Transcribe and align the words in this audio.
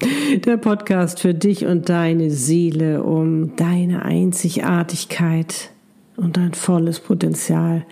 Der 0.00 0.56
Podcast 0.56 1.20
für 1.20 1.34
dich 1.34 1.64
und 1.66 1.88
deine 1.88 2.30
Seele, 2.30 3.02
um 3.02 3.54
deine 3.56 4.04
Einzigartigkeit 4.04 5.70
und 6.16 6.36
dein 6.36 6.54
volles 6.54 7.00
Potenzial 7.00 7.86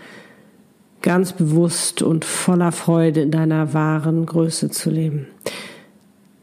ganz 1.00 1.32
bewusst 1.32 2.02
und 2.02 2.24
voller 2.24 2.72
Freude 2.72 3.22
in 3.22 3.30
deiner 3.30 3.72
wahren 3.74 4.26
Größe 4.26 4.70
zu 4.70 4.90
leben. 4.90 5.26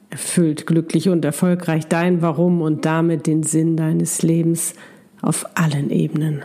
Erfüllt, 0.09 0.65
glücklich 0.65 1.09
und 1.09 1.23
erfolgreich 1.23 1.87
dein 1.87 2.21
Warum 2.21 2.61
und 2.61 2.85
damit 2.85 3.27
den 3.27 3.43
Sinn 3.43 3.77
deines 3.77 4.21
Lebens 4.21 4.73
auf 5.21 5.45
allen 5.55 5.91
Ebenen 5.91 6.43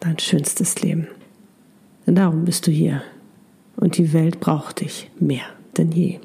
dein 0.00 0.18
schönstes 0.18 0.82
Leben. 0.82 1.06
Denn 2.06 2.14
darum 2.14 2.44
bist 2.44 2.66
du 2.66 2.70
hier. 2.70 3.02
Und 3.76 3.98
die 3.98 4.12
Welt 4.12 4.40
braucht 4.40 4.80
dich 4.80 5.10
mehr 5.18 5.44
denn 5.76 5.92
je. 5.92 6.18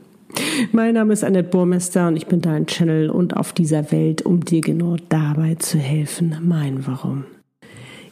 Mein 0.72 0.94
Name 0.94 1.14
ist 1.14 1.24
Annette 1.24 1.50
Burmester 1.50 2.08
und 2.08 2.18
ich 2.18 2.28
bin 2.28 2.42
dein 2.42 2.66
Channel 2.66 3.10
und 3.10 3.36
auf 3.36 3.54
dieser 3.54 3.92
Welt, 3.92 4.22
um 4.24 4.44
dir 4.46 4.62
genau 4.62 4.98
dabei 5.10 5.56
zu 5.56 5.78
helfen, 5.78 6.38
mein 6.42 6.86
Warum. 6.88 7.26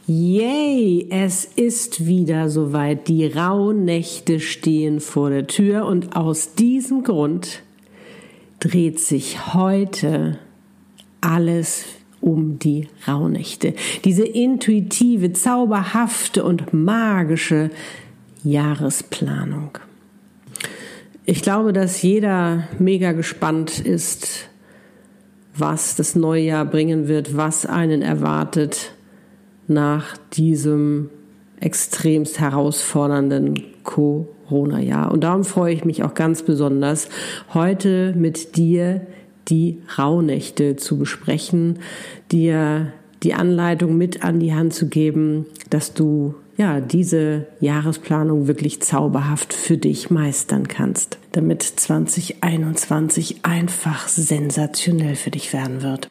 Yay, 0.07 1.07
es 1.11 1.45
ist 1.45 2.07
wieder 2.07 2.49
soweit. 2.49 3.07
Die 3.07 3.27
Rauhnächte 3.27 4.39
stehen 4.39 5.01
vor 5.01 5.29
der 5.29 5.45
Tür 5.45 5.85
und 5.85 6.15
aus 6.15 6.55
diesem 6.55 7.03
Grund 7.03 7.61
dreht 8.59 8.99
sich 8.99 9.53
heute 9.53 10.39
alles 11.21 11.85
um 12.21 12.59
die 12.59 12.87
Rauhnächte. 13.07 13.73
Diese 14.03 14.25
intuitive, 14.25 15.33
zauberhafte 15.33 16.43
und 16.43 16.73
magische 16.73 17.69
Jahresplanung. 18.43 19.77
Ich 21.31 21.43
glaube, 21.43 21.73
dass 21.73 22.01
jeder 22.01 22.63
mega 22.79 23.11
gespannt 23.11 23.79
ist, 23.79 24.49
was 25.55 25.95
das 25.95 26.15
neue 26.15 26.41
Jahr 26.41 26.65
bringen 26.65 27.07
wird, 27.07 27.37
was 27.37 27.67
einen 27.67 28.01
erwartet 28.01 28.93
nach 29.67 30.17
diesem 30.33 31.11
extremst 31.59 32.39
herausfordernden 32.39 33.61
Corona-Jahr. 33.83 35.11
Und 35.11 35.23
darum 35.23 35.43
freue 35.43 35.71
ich 35.71 35.85
mich 35.85 36.01
auch 36.01 36.15
ganz 36.15 36.41
besonders, 36.41 37.09
heute 37.53 38.15
mit 38.17 38.57
dir 38.57 39.05
die 39.49 39.83
Rauhnächte 39.99 40.77
zu 40.77 40.97
besprechen, 40.97 41.77
dir 42.31 42.91
die 43.21 43.35
Anleitung 43.35 43.99
mit 43.99 44.23
an 44.23 44.39
die 44.39 44.55
Hand 44.55 44.73
zu 44.73 44.87
geben, 44.87 45.45
dass 45.69 45.93
du 45.93 46.33
ja 46.59 46.81
diese 46.81 47.47
Jahresplanung 47.61 48.47
wirklich 48.47 48.81
zauberhaft 48.81 49.53
für 49.53 49.77
dich 49.77 50.11
meistern 50.11 50.67
kannst, 50.67 51.17
damit 51.31 51.63
2021 51.63 53.37
einfach 53.43 54.07
sensationell 54.09 55.15
für 55.15 55.31
dich 55.31 55.53
werden 55.53 55.81
wird. 55.81 56.09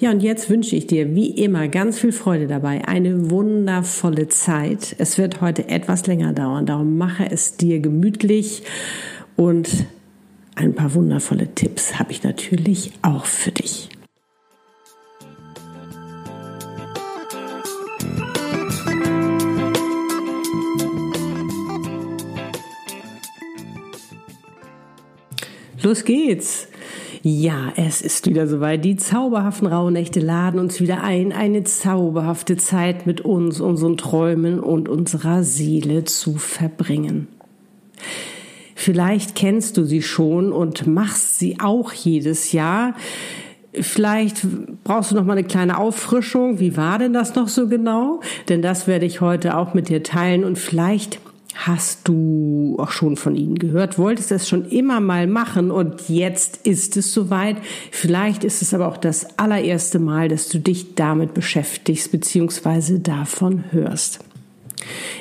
Ja, 0.00 0.10
und 0.10 0.20
jetzt 0.20 0.50
wünsche 0.50 0.74
ich 0.74 0.88
dir 0.88 1.14
wie 1.14 1.30
immer 1.30 1.68
ganz 1.68 2.00
viel 2.00 2.10
Freude 2.10 2.48
dabei, 2.48 2.86
eine 2.88 3.30
wundervolle 3.30 4.28
Zeit. 4.28 4.96
Es 4.98 5.16
wird 5.16 5.40
heute 5.40 5.68
etwas 5.68 6.08
länger 6.08 6.32
dauern, 6.32 6.66
darum 6.66 6.98
mache 6.98 7.30
es 7.30 7.56
dir 7.56 7.78
gemütlich 7.78 8.64
und 9.36 9.86
ein 10.56 10.74
paar 10.74 10.94
wundervolle 10.94 11.54
Tipps 11.54 11.98
habe 11.98 12.10
ich 12.10 12.24
natürlich 12.24 12.92
auch 13.02 13.26
für 13.26 13.52
dich. 13.52 13.88
Los 25.84 26.04
geht's! 26.04 26.68
Ja, 27.22 27.70
es 27.76 28.00
ist 28.00 28.26
wieder 28.26 28.46
soweit. 28.46 28.86
Die 28.86 28.96
zauberhaften 28.96 29.66
Rauhnächte 29.66 30.18
laden 30.18 30.58
uns 30.58 30.80
wieder 30.80 31.02
ein, 31.02 31.30
eine 31.30 31.62
zauberhafte 31.64 32.56
Zeit 32.56 33.06
mit 33.06 33.20
uns, 33.20 33.60
unseren 33.60 33.98
Träumen 33.98 34.60
und 34.60 34.88
unserer 34.88 35.42
Seele 35.42 36.04
zu 36.04 36.36
verbringen. 36.36 37.28
Vielleicht 38.74 39.34
kennst 39.34 39.76
du 39.76 39.84
sie 39.84 40.00
schon 40.00 40.52
und 40.52 40.86
machst 40.86 41.38
sie 41.38 41.60
auch 41.60 41.92
jedes 41.92 42.52
Jahr. 42.52 42.94
Vielleicht 43.78 44.46
brauchst 44.84 45.10
du 45.10 45.16
noch 45.16 45.24
mal 45.24 45.32
eine 45.36 45.44
kleine 45.46 45.76
Auffrischung. 45.76 46.60
Wie 46.60 46.78
war 46.78 46.98
denn 46.98 47.12
das 47.12 47.34
noch 47.34 47.48
so 47.48 47.68
genau? 47.68 48.20
Denn 48.48 48.62
das 48.62 48.86
werde 48.86 49.04
ich 49.04 49.20
heute 49.20 49.58
auch 49.58 49.74
mit 49.74 49.90
dir 49.90 50.02
teilen 50.02 50.44
und 50.44 50.58
vielleicht 50.58 51.20
hast 51.54 52.08
du 52.08 52.76
auch 52.78 52.90
schon 52.90 53.16
von 53.16 53.36
ihnen 53.36 53.54
gehört, 53.56 53.98
wolltest 53.98 54.32
es 54.32 54.48
schon 54.48 54.66
immer 54.66 55.00
mal 55.00 55.26
machen 55.26 55.70
und 55.70 56.08
jetzt 56.08 56.66
ist 56.66 56.96
es 56.96 57.12
soweit. 57.12 57.56
Vielleicht 57.90 58.44
ist 58.44 58.62
es 58.62 58.74
aber 58.74 58.88
auch 58.88 58.96
das 58.96 59.38
allererste 59.38 59.98
Mal, 59.98 60.28
dass 60.28 60.48
du 60.48 60.58
dich 60.58 60.94
damit 60.94 61.32
beschäftigst 61.34 62.10
bzw. 62.10 62.98
davon 62.98 63.64
hörst. 63.70 64.20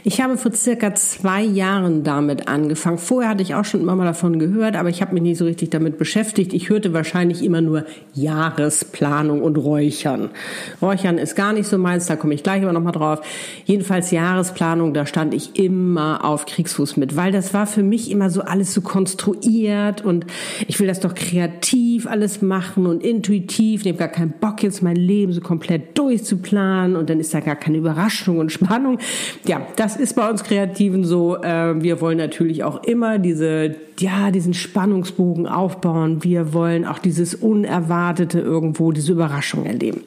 Ich 0.03 0.21
habe 0.21 0.37
vor 0.37 0.51
circa 0.51 0.93
zwei 0.95 1.41
Jahren 1.41 2.03
damit 2.03 2.47
angefangen. 2.47 2.97
Vorher 2.97 3.29
hatte 3.31 3.41
ich 3.41 3.55
auch 3.55 3.65
schon 3.65 3.81
immer 3.81 3.95
mal 3.95 4.05
davon 4.05 4.39
gehört, 4.39 4.75
aber 4.75 4.89
ich 4.89 5.01
habe 5.01 5.13
mich 5.13 5.23
nie 5.23 5.35
so 5.35 5.45
richtig 5.45 5.69
damit 5.69 5.97
beschäftigt. 5.97 6.53
Ich 6.53 6.69
hörte 6.69 6.93
wahrscheinlich 6.93 7.43
immer 7.43 7.61
nur 7.61 7.85
Jahresplanung 8.13 9.41
und 9.41 9.57
Räuchern. 9.57 10.29
Räuchern 10.81 11.17
ist 11.17 11.35
gar 11.35 11.53
nicht 11.53 11.67
so 11.67 11.77
meins, 11.77 12.05
da 12.05 12.15
komme 12.15 12.33
ich 12.33 12.43
gleich 12.43 12.63
aber 12.63 12.73
nochmal 12.73 12.93
drauf. 12.93 13.21
Jedenfalls 13.65 14.11
Jahresplanung, 14.11 14.93
da 14.93 15.05
stand 15.05 15.33
ich 15.33 15.57
immer 15.57 16.25
auf 16.25 16.45
Kriegsfuß 16.45 16.97
mit, 16.97 17.15
weil 17.15 17.31
das 17.31 17.53
war 17.53 17.67
für 17.67 17.83
mich 17.83 18.11
immer 18.11 18.29
so 18.29 18.41
alles 18.41 18.73
so 18.73 18.81
konstruiert 18.81 20.03
und 20.03 20.25
ich 20.67 20.79
will 20.79 20.87
das 20.87 20.99
doch 20.99 21.15
kreativ 21.15 22.07
alles 22.07 22.41
machen 22.41 22.85
und 22.85 23.03
intuitiv. 23.03 23.81
Ich 23.81 23.87
habe 23.87 23.99
gar 23.99 24.07
keinen 24.07 24.33
Bock 24.39 24.63
jetzt 24.63 24.83
mein 24.83 24.95
Leben 24.95 25.33
so 25.33 25.41
komplett 25.41 25.97
durchzuplanen 25.97 26.95
und 26.95 27.09
dann 27.09 27.19
ist 27.19 27.33
da 27.33 27.39
gar 27.39 27.55
keine 27.55 27.77
Überraschung 27.77 28.39
und 28.39 28.51
Spannung. 28.51 28.99
Ja, 29.53 29.67
das 29.75 29.97
ist 29.97 30.15
bei 30.15 30.27
uns 30.27 30.43
Kreativen 30.43 31.03
so. 31.03 31.37
Äh, 31.43 31.79
wir 31.79 32.01
wollen 32.01 32.17
natürlich 32.17 32.63
auch 32.63 32.83
immer 32.85 33.19
diese, 33.19 33.75
ja, 33.99 34.31
diesen 34.31 34.55
Spannungsbogen 34.55 35.45
aufbauen. 35.45 36.23
Wir 36.23 36.53
wollen 36.53 36.85
auch 36.85 36.97
dieses 36.97 37.35
Unerwartete 37.35 38.39
irgendwo, 38.39 38.91
diese 38.91 39.11
Überraschung 39.11 39.67
erleben. 39.67 40.01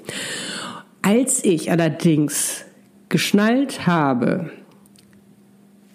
Als 1.01 1.45
ich 1.45 1.71
allerdings 1.71 2.65
geschnallt 3.09 3.87
habe, 3.87 4.51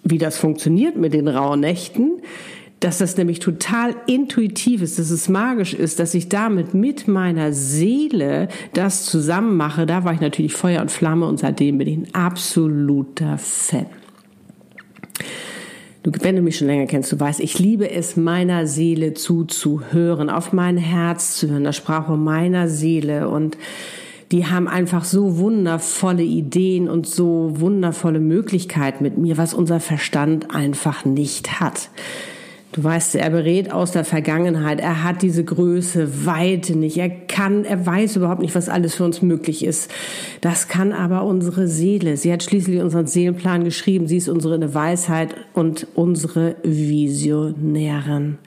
wie 0.02 0.16
das 0.16 0.38
funktioniert 0.38 0.96
mit 0.96 1.12
den 1.12 1.28
rauen 1.28 1.60
Nächten, 1.60 2.22
dass 2.82 2.98
das 2.98 3.16
nämlich 3.16 3.38
total 3.38 3.94
intuitiv 4.06 4.82
ist, 4.82 4.98
dass 4.98 5.10
es 5.10 5.28
magisch 5.28 5.72
ist, 5.72 6.00
dass 6.00 6.14
ich 6.14 6.28
damit 6.28 6.74
mit 6.74 7.06
meiner 7.06 7.52
Seele 7.52 8.48
das 8.72 9.06
zusammen 9.06 9.56
mache. 9.56 9.86
Da 9.86 10.02
war 10.02 10.12
ich 10.12 10.20
natürlich 10.20 10.52
Feuer 10.52 10.82
und 10.82 10.90
Flamme 10.90 11.26
und 11.26 11.38
seitdem 11.38 11.78
bin 11.78 11.86
ich 11.86 11.96
ein 11.96 12.14
absoluter 12.14 13.38
Fan. 13.38 13.86
Du, 16.02 16.10
wenn 16.22 16.34
du 16.34 16.42
mich 16.42 16.58
schon 16.58 16.66
länger 16.66 16.86
kennst, 16.86 17.12
du 17.12 17.20
weißt, 17.20 17.38
ich 17.38 17.60
liebe 17.60 17.88
es, 17.88 18.16
meiner 18.16 18.66
Seele 18.66 19.14
zuzuhören, 19.14 20.28
auf 20.28 20.52
mein 20.52 20.76
Herz 20.76 21.36
zu 21.36 21.48
hören, 21.48 21.62
das 21.62 21.76
Sprache 21.76 22.16
meiner 22.16 22.66
Seele 22.66 23.28
und 23.28 23.56
die 24.32 24.46
haben 24.46 24.66
einfach 24.66 25.04
so 25.04 25.38
wundervolle 25.38 26.24
Ideen 26.24 26.88
und 26.88 27.06
so 27.06 27.52
wundervolle 27.60 28.18
Möglichkeiten 28.18 29.04
mit 29.04 29.18
mir, 29.18 29.38
was 29.38 29.54
unser 29.54 29.78
Verstand 29.78 30.52
einfach 30.52 31.04
nicht 31.04 31.60
hat. 31.60 31.90
Du 32.72 32.82
weißt, 32.82 33.16
er 33.16 33.28
berät 33.28 33.70
aus 33.70 33.92
der 33.92 34.04
Vergangenheit. 34.04 34.80
Er 34.80 35.04
hat 35.04 35.20
diese 35.20 35.44
Größe, 35.44 36.24
Weite 36.24 36.74
nicht. 36.74 36.96
Er 36.96 37.10
kann, 37.10 37.66
er 37.66 37.84
weiß 37.84 38.16
überhaupt 38.16 38.40
nicht, 38.40 38.54
was 38.54 38.70
alles 38.70 38.94
für 38.94 39.04
uns 39.04 39.20
möglich 39.20 39.62
ist. 39.62 39.90
Das 40.40 40.68
kann 40.68 40.92
aber 40.92 41.24
unsere 41.24 41.68
Seele. 41.68 42.16
Sie 42.16 42.32
hat 42.32 42.42
schließlich 42.42 42.80
unseren 42.80 43.06
Seelenplan 43.06 43.64
geschrieben. 43.64 44.06
Sie 44.06 44.16
ist 44.16 44.28
unsere 44.28 44.72
Weisheit 44.72 45.34
und 45.52 45.86
unsere 45.94 46.56
Visionärin. 46.62 48.38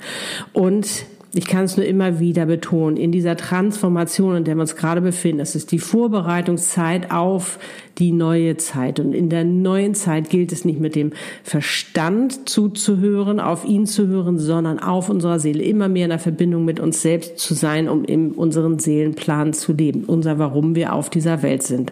Und 0.54 1.06
ich 1.37 1.47
kann 1.47 1.65
es 1.65 1.75
nur 1.75 1.85
immer 1.85 2.19
wieder 2.19 2.45
betonen, 2.45 2.95
in 2.95 3.11
dieser 3.11 3.35
Transformation, 3.35 4.37
in 4.37 4.43
der 4.45 4.55
wir 4.55 4.61
uns 4.61 4.77
gerade 4.77 5.01
befinden, 5.01 5.39
das 5.39 5.53
ist 5.53 5.73
die 5.73 5.79
Vorbereitungszeit 5.79 7.11
auf 7.11 7.59
die 7.97 8.13
neue 8.13 8.55
Zeit. 8.55 9.01
Und 9.01 9.13
in 9.13 9.29
der 9.29 9.43
neuen 9.43 9.95
Zeit 9.95 10.29
gilt 10.29 10.53
es 10.53 10.63
nicht 10.63 10.79
mit 10.79 10.95
dem 10.95 11.11
Verstand 11.43 12.47
zuzuhören, 12.47 13.41
auf 13.41 13.65
ihn 13.65 13.85
zu 13.85 14.07
hören, 14.07 14.39
sondern 14.39 14.79
auf 14.79 15.09
unserer 15.09 15.39
Seele, 15.39 15.61
immer 15.63 15.89
mehr 15.89 16.05
in 16.05 16.11
der 16.11 16.19
Verbindung 16.19 16.63
mit 16.63 16.79
uns 16.79 17.01
selbst 17.01 17.38
zu 17.38 17.53
sein, 17.53 17.89
um 17.89 18.05
in 18.05 18.31
unseren 18.31 18.79
Seelenplan 18.79 19.51
zu 19.51 19.73
leben, 19.73 20.05
unser 20.05 20.39
Warum 20.39 20.73
wir 20.73 20.93
auf 20.93 21.09
dieser 21.09 21.41
Welt 21.43 21.63
sind. 21.63 21.91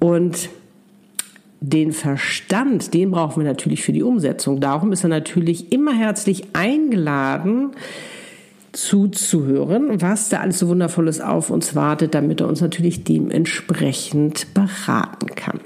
Und 0.00 0.48
den 1.60 1.92
Verstand, 1.92 2.94
den 2.94 3.12
brauchen 3.12 3.44
wir 3.44 3.48
natürlich 3.48 3.84
für 3.84 3.92
die 3.92 4.02
Umsetzung. 4.02 4.60
Darum 4.60 4.90
ist 4.90 5.04
er 5.04 5.10
natürlich 5.10 5.70
immer 5.70 5.92
herzlich 5.92 6.46
eingeladen, 6.54 7.70
zuzuhören, 8.72 10.00
was 10.00 10.28
da 10.28 10.40
alles 10.40 10.58
so 10.58 10.68
Wundervolles 10.68 11.20
auf 11.20 11.50
uns 11.50 11.74
wartet, 11.74 12.14
damit 12.14 12.40
er 12.40 12.48
uns 12.48 12.60
natürlich 12.60 13.04
dementsprechend 13.04 14.54
beraten 14.54 15.34
kann. 15.34 15.60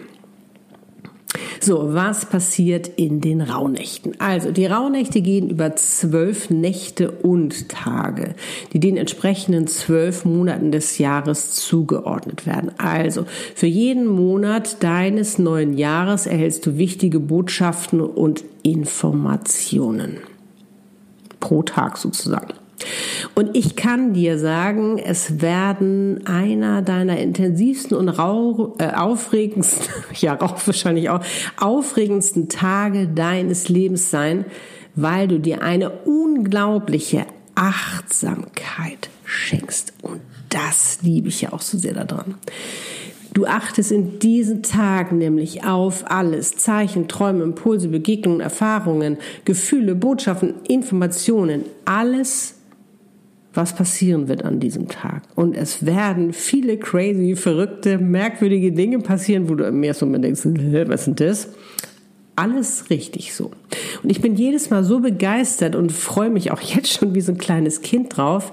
So, 1.60 1.94
was 1.94 2.26
passiert 2.26 2.88
in 2.96 3.20
den 3.20 3.40
Rauhnächten? 3.40 4.20
Also, 4.20 4.50
die 4.50 4.66
Rauhnächte 4.66 5.22
gehen 5.22 5.48
über 5.48 5.74
zwölf 5.76 6.50
Nächte 6.50 7.10
und 7.10 7.70
Tage, 7.70 8.34
die 8.72 8.80
den 8.80 8.96
entsprechenden 8.96 9.66
zwölf 9.66 10.24
Monaten 10.24 10.72
des 10.72 10.98
Jahres 10.98 11.54
zugeordnet 11.54 12.46
werden. 12.46 12.72
Also, 12.78 13.24
für 13.54 13.66
jeden 13.66 14.06
Monat 14.06 14.82
deines 14.82 15.38
neuen 15.38 15.76
Jahres 15.78 16.26
erhältst 16.26 16.66
du 16.66 16.76
wichtige 16.76 17.18
Botschaften 17.18 18.00
und 18.00 18.44
Informationen. 18.62 20.18
Pro 21.40 21.62
Tag 21.62 21.96
sozusagen. 21.96 22.52
Und 23.34 23.56
ich 23.56 23.76
kann 23.76 24.12
dir 24.12 24.38
sagen, 24.38 24.98
es 24.98 25.40
werden 25.40 26.26
einer 26.26 26.82
deiner 26.82 27.18
intensivsten 27.18 27.96
und 27.96 28.08
rau, 28.08 28.74
äh, 28.78 28.92
aufregendsten, 28.92 29.86
ja, 30.14 30.34
rau 30.34 30.54
wahrscheinlich 30.64 31.10
auch, 31.10 31.20
aufregendsten 31.58 32.48
Tage 32.48 33.08
deines 33.08 33.68
Lebens 33.68 34.10
sein, 34.10 34.44
weil 34.94 35.28
du 35.28 35.40
dir 35.40 35.62
eine 35.62 35.90
unglaubliche 35.90 37.26
Achtsamkeit 37.54 39.08
schenkst. 39.24 39.94
Und 40.02 40.20
das 40.50 40.98
liebe 41.02 41.28
ich 41.28 41.42
ja 41.42 41.52
auch 41.52 41.62
so 41.62 41.78
sehr 41.78 41.94
daran. 41.94 42.36
Du 43.32 43.46
achtest 43.46 43.90
in 43.90 44.20
diesen 44.20 44.62
Tagen 44.62 45.18
nämlich 45.18 45.64
auf 45.64 46.08
alles. 46.08 46.56
Zeichen, 46.56 47.08
Träume, 47.08 47.42
Impulse, 47.42 47.88
Begegnungen, 47.88 48.40
Erfahrungen, 48.40 49.18
Gefühle, 49.44 49.96
Botschaften, 49.96 50.54
Informationen. 50.68 51.64
Alles 51.84 52.54
was 53.54 53.74
passieren 53.74 54.28
wird 54.28 54.44
an 54.44 54.60
diesem 54.60 54.88
Tag. 54.88 55.22
Und 55.34 55.56
es 55.56 55.86
werden 55.86 56.32
viele 56.32 56.76
crazy, 56.76 57.36
verrückte, 57.36 57.98
merkwürdige 57.98 58.72
Dinge 58.72 58.98
passieren, 58.98 59.48
wo 59.48 59.54
du 59.54 59.64
im 59.64 59.82
ersten 59.82 60.06
Moment 60.06 60.24
denkst, 60.24 60.42
was 60.88 61.04
denn 61.04 61.14
das? 61.14 61.48
Alles 62.36 62.90
richtig 62.90 63.32
so. 63.32 63.52
Und 64.02 64.10
ich 64.10 64.20
bin 64.20 64.34
jedes 64.34 64.70
Mal 64.70 64.82
so 64.82 65.00
begeistert 65.00 65.76
und 65.76 65.92
freue 65.92 66.30
mich 66.30 66.50
auch 66.50 66.60
jetzt 66.60 66.92
schon 66.92 67.14
wie 67.14 67.20
so 67.20 67.32
ein 67.32 67.38
kleines 67.38 67.80
Kind 67.80 68.16
drauf, 68.16 68.52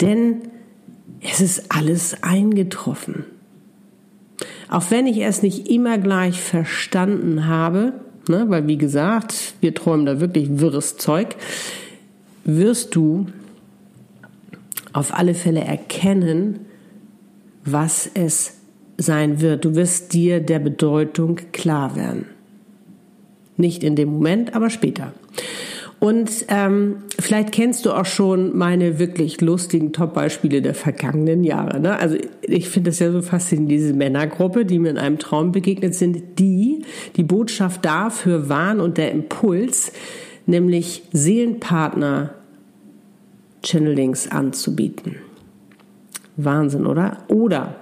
denn 0.00 0.42
es 1.20 1.40
ist 1.40 1.64
alles 1.70 2.22
eingetroffen. 2.22 3.24
Auch 4.68 4.90
wenn 4.90 5.06
ich 5.06 5.18
es 5.18 5.42
nicht 5.42 5.68
immer 5.68 5.96
gleich 5.96 6.38
verstanden 6.40 7.46
habe, 7.46 7.94
ne, 8.28 8.44
weil 8.48 8.66
wie 8.66 8.76
gesagt, 8.76 9.54
wir 9.60 9.74
träumen 9.74 10.04
da 10.04 10.20
wirklich 10.20 10.60
wirres 10.60 10.98
Zeug, 10.98 11.36
wirst 12.44 12.94
du 12.94 13.26
auf 14.98 15.14
alle 15.14 15.34
Fälle 15.34 15.60
erkennen, 15.60 16.66
was 17.64 18.10
es 18.12 18.58
sein 18.96 19.40
wird. 19.40 19.64
Du 19.64 19.76
wirst 19.76 20.12
dir 20.12 20.40
der 20.40 20.58
Bedeutung 20.58 21.36
klar 21.52 21.94
werden. 21.94 22.26
Nicht 23.56 23.84
in 23.84 23.96
dem 23.96 24.10
Moment, 24.10 24.54
aber 24.54 24.70
später. 24.70 25.12
Und 26.00 26.30
ähm, 26.48 26.96
vielleicht 27.18 27.50
kennst 27.50 27.86
du 27.86 27.92
auch 27.92 28.06
schon 28.06 28.56
meine 28.56 29.00
wirklich 29.00 29.40
lustigen 29.40 29.92
Top-Beispiele 29.92 30.62
der 30.62 30.74
vergangenen 30.74 31.42
Jahre. 31.42 31.80
Ne? 31.80 31.98
Also 31.98 32.16
ich 32.42 32.68
finde 32.68 32.90
es 32.90 33.00
ja 33.00 33.10
so 33.10 33.20
faszinierend, 33.20 33.70
diese 33.70 33.94
Männergruppe, 33.94 34.64
die 34.64 34.78
mir 34.78 34.90
in 34.90 34.98
einem 34.98 35.18
Traum 35.18 35.50
begegnet 35.50 35.96
sind, 35.96 36.38
die 36.38 36.84
die 37.16 37.24
Botschaft 37.24 37.84
dafür 37.84 38.48
waren 38.48 38.80
und 38.80 38.96
der 38.96 39.10
Impuls, 39.10 39.92
nämlich 40.46 41.02
Seelenpartner 41.12 42.34
Channelings 43.68 44.30
anzubieten. 44.30 45.16
Wahnsinn, 46.36 46.86
oder? 46.86 47.18
Oder 47.28 47.76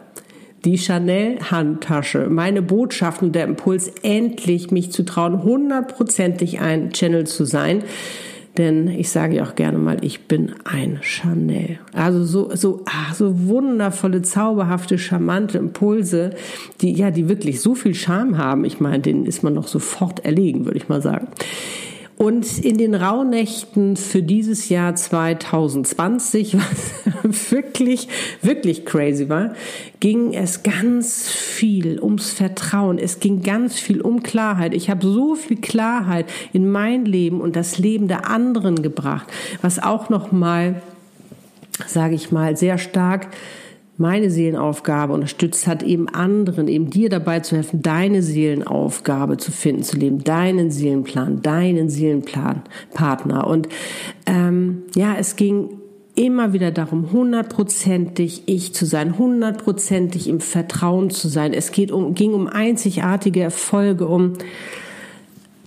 die 0.65 0.79
Chanel-Handtasche, 0.79 2.29
meine 2.29 2.61
Botschaft 2.61 3.23
und 3.23 3.35
der 3.35 3.45
Impuls, 3.45 3.89
endlich 4.03 4.73
mich 4.73 4.91
zu 4.91 5.05
trauen, 5.05 5.45
hundertprozentig 5.45 6.61
ein 6.61 6.91
Channel 6.91 7.27
zu 7.27 7.45
sein. 7.45 7.85
Denn 8.59 8.89
ich 8.89 9.11
sage 9.11 9.37
ja 9.37 9.45
auch 9.45 9.55
gerne 9.55 9.79
mal, 9.79 9.99
ich 10.03 10.27
bin 10.29 10.55
ein 10.65 10.99
Chanel. 11.03 11.79
Also 11.93 12.25
so, 12.25 12.51
so, 12.57 12.83
ach, 12.87 13.15
so 13.15 13.47
wundervolle, 13.47 14.23
zauberhafte, 14.23 14.99
charmante 14.99 15.59
Impulse, 15.59 16.31
die, 16.81 16.93
ja, 16.95 17.11
die 17.11 17.29
wirklich 17.29 17.61
so 17.61 17.75
viel 17.75 17.95
Charme 17.95 18.39
haben. 18.39 18.65
Ich 18.65 18.81
meine, 18.81 19.01
denen 19.01 19.27
ist 19.27 19.43
man 19.43 19.55
noch 19.55 19.69
sofort 19.69 20.25
erlegen, 20.25 20.65
würde 20.65 20.79
ich 20.79 20.89
mal 20.89 21.03
sagen. 21.03 21.29
Und 22.19 22.65
in 22.65 22.79
den 22.79 22.95
Rauhnächten 22.95 23.97
für 23.97 24.23
dieses 24.23 24.71
Jahr 24.71 24.95
2020, 24.95 26.57
was 27.23 27.53
wirklich, 27.53 28.09
wirklich 28.41 28.87
crazy 28.87 29.29
war, 29.29 29.53
ging 30.01 30.33
es 30.33 30.63
ganz 30.63 31.29
viel 31.29 32.01
ums 32.01 32.31
Vertrauen. 32.31 32.99
Es 32.99 33.21
ging 33.21 33.43
ganz 33.43 33.79
viel 33.79 34.01
um 34.01 34.23
Klarheit. 34.23 34.73
Ich 34.73 34.89
habe 34.89 35.07
so 35.07 35.35
viel 35.35 35.59
Klarheit 35.59 36.25
in 36.55 36.71
mein 36.71 37.05
Leben 37.05 37.43
und 37.43 37.55
das 37.55 37.77
Leben 37.77 38.09
der 38.09 38.31
anderen 38.31 38.81
gebracht, 38.81 39.27
was 39.61 39.79
auch 39.79 40.09
noch 40.09 40.33
mal, 40.33 40.81
sage 41.87 42.15
ich 42.15 42.33
mal, 42.33 42.57
sehr 42.57 42.79
stark 42.79 43.29
meine 43.99 44.31
Seelenaufgabe 44.31 45.13
unterstützt 45.13 45.67
hat, 45.67 45.83
eben 45.83 46.09
anderen, 46.09 46.69
eben 46.69 46.91
dir 46.91 47.09
dabei 47.09 47.41
zu 47.41 47.57
helfen, 47.57 47.83
deine 47.83 48.23
Seelenaufgabe 48.23 49.39
zu 49.39 49.53
finden, 49.53 49.83
zu 49.83 49.97
leben, 49.97 50.23
deinen 50.23 50.71
Seelenplan, 50.71 51.43
deinen 51.43 51.89
Seelenplan, 51.89 52.63
Partner. 52.93 53.47
Und 53.47 53.69
ähm, 54.27 54.83
ja, 54.95 55.15
es 55.19 55.37
ging 55.37 55.71
immer 56.15 56.53
wieder 56.53 56.71
darum, 56.71 57.13
hundertprozentig 57.13 58.43
ich 58.47 58.75
zu 58.75 58.87
sein, 58.87 59.19
hundertprozentig 59.19 60.29
im 60.29 60.41
Vertrauen 60.41 61.11
zu 61.11 61.29
sein. 61.29 61.53
Es 61.53 61.73
geht 61.73 61.91
um, 61.91 62.15
ging 62.15 62.35
um 62.35 62.49
einzigartige 62.49 63.41
Erfolge, 63.41 64.07
um, 64.07 64.35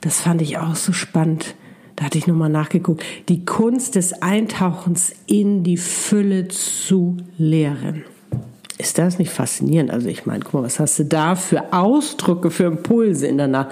das 0.01 0.21
fand 0.21 0.41
ich 0.41 0.57
auch 0.57 0.75
so 0.75 0.91
spannend. 0.91 1.55
Da 1.95 2.05
hatte 2.05 2.17
ich 2.17 2.27
nochmal 2.27 2.49
nachgeguckt. 2.49 3.03
Die 3.27 3.43
Kunst 3.43 3.95
des 3.95 4.21
Eintauchens 4.21 5.13
in 5.27 5.63
die 5.63 5.75
Fülle 5.75 6.47
zu 6.47 7.17
lehren. 7.37 8.05
Ist 8.79 8.97
das 8.97 9.19
nicht 9.19 9.29
faszinierend? 9.29 9.91
Also 9.91 10.07
ich 10.07 10.25
meine, 10.25 10.39
guck 10.39 10.53
mal, 10.53 10.63
was 10.63 10.79
hast 10.79 10.97
du 10.97 11.03
da 11.03 11.35
für 11.35 11.73
Ausdrücke, 11.73 12.49
für 12.49 12.63
Impulse 12.63 13.27
in 13.27 13.37
der? 13.37 13.69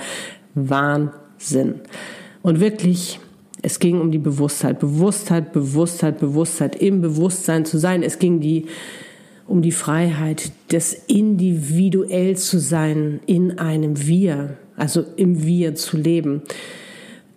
Wahnsinn. 0.53 1.81
Und 2.41 2.59
wirklich, 2.59 3.19
es 3.61 3.79
ging 3.79 4.01
um 4.01 4.11
die 4.11 4.17
Bewusstheit, 4.17 4.79
Bewusstheit, 4.79 5.53
Bewusstheit, 5.53 6.19
Bewusstheit, 6.19 6.75
im 6.75 7.01
Bewusstsein 7.01 7.65
zu 7.65 7.77
sein. 7.77 8.03
Es 8.03 8.19
ging 8.19 8.39
die, 8.39 8.65
um 9.45 9.61
die 9.61 9.71
Freiheit, 9.71 10.51
das 10.69 10.93
individuell 10.93 12.35
zu 12.35 12.59
sein 12.59 13.19
in 13.25 13.59
einem 13.59 14.07
Wir, 14.07 14.57
also 14.75 15.03
im 15.15 15.43
Wir 15.43 15.75
zu 15.75 15.97
leben. 15.97 16.41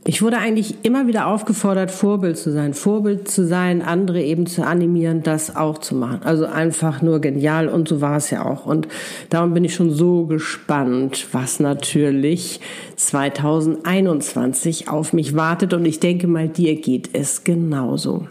Ich 0.05 0.23
wurde 0.23 0.39
eigentlich 0.39 0.77
immer 0.83 1.07
wieder 1.07 1.27
aufgefordert, 1.27 1.91
Vorbild 1.91 2.39
zu 2.39 2.51
sein, 2.53 2.73
Vorbild 2.73 3.29
zu 3.29 3.47
sein, 3.47 3.83
andere 3.83 4.23
eben 4.23 4.47
zu 4.47 4.65
animieren, 4.65 5.23
das 5.23 5.57
auch 5.57 5.77
zu 5.77 5.95
machen. 5.95 6.21
Also 6.25 6.47
einfach 6.47 7.03
nur 7.03 7.21
genial 7.21 7.69
und 7.69 7.87
so 7.87 8.01
war 8.01 8.17
es 8.17 8.31
ja 8.31 8.47
auch. 8.47 8.65
Und 8.65 8.89
darum 9.29 9.53
bin 9.53 9.63
ich 9.63 9.75
schon 9.75 9.91
so 9.91 10.25
gespannt, 10.25 11.29
was 11.33 11.61
natürlich 11.61 12.61
2021 12.97 14.89
auf 14.89 15.13
mich 15.13 15.37
wartet. 15.37 15.75
Und 15.75 15.85
ich 15.85 16.01
denke 16.01 16.27
mal, 16.29 16.49
dir 16.49 16.81
geht 16.81 17.11
es 17.13 17.45
genauso. 17.45 18.27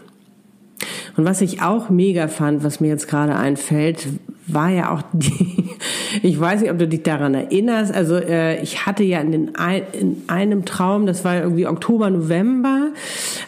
Und 1.16 1.24
was 1.24 1.40
ich 1.40 1.62
auch 1.62 1.88
mega 1.88 2.26
fand, 2.26 2.64
was 2.64 2.80
mir 2.80 2.88
jetzt 2.88 3.06
gerade 3.06 3.36
einfällt, 3.36 4.08
war 4.54 4.70
ja 4.70 4.92
auch 4.92 5.02
die, 5.12 5.70
ich 6.22 6.38
weiß 6.38 6.60
nicht, 6.60 6.70
ob 6.70 6.78
du 6.78 6.88
dich 6.88 7.02
daran 7.02 7.34
erinnerst, 7.34 7.94
also 7.94 8.16
äh, 8.16 8.62
ich 8.62 8.86
hatte 8.86 9.04
ja 9.04 9.20
in, 9.20 9.32
den, 9.32 9.52
in 9.92 10.22
einem 10.26 10.64
Traum, 10.64 11.06
das 11.06 11.24
war 11.24 11.36
irgendwie 11.36 11.66
Oktober, 11.66 12.10
November, 12.10 12.90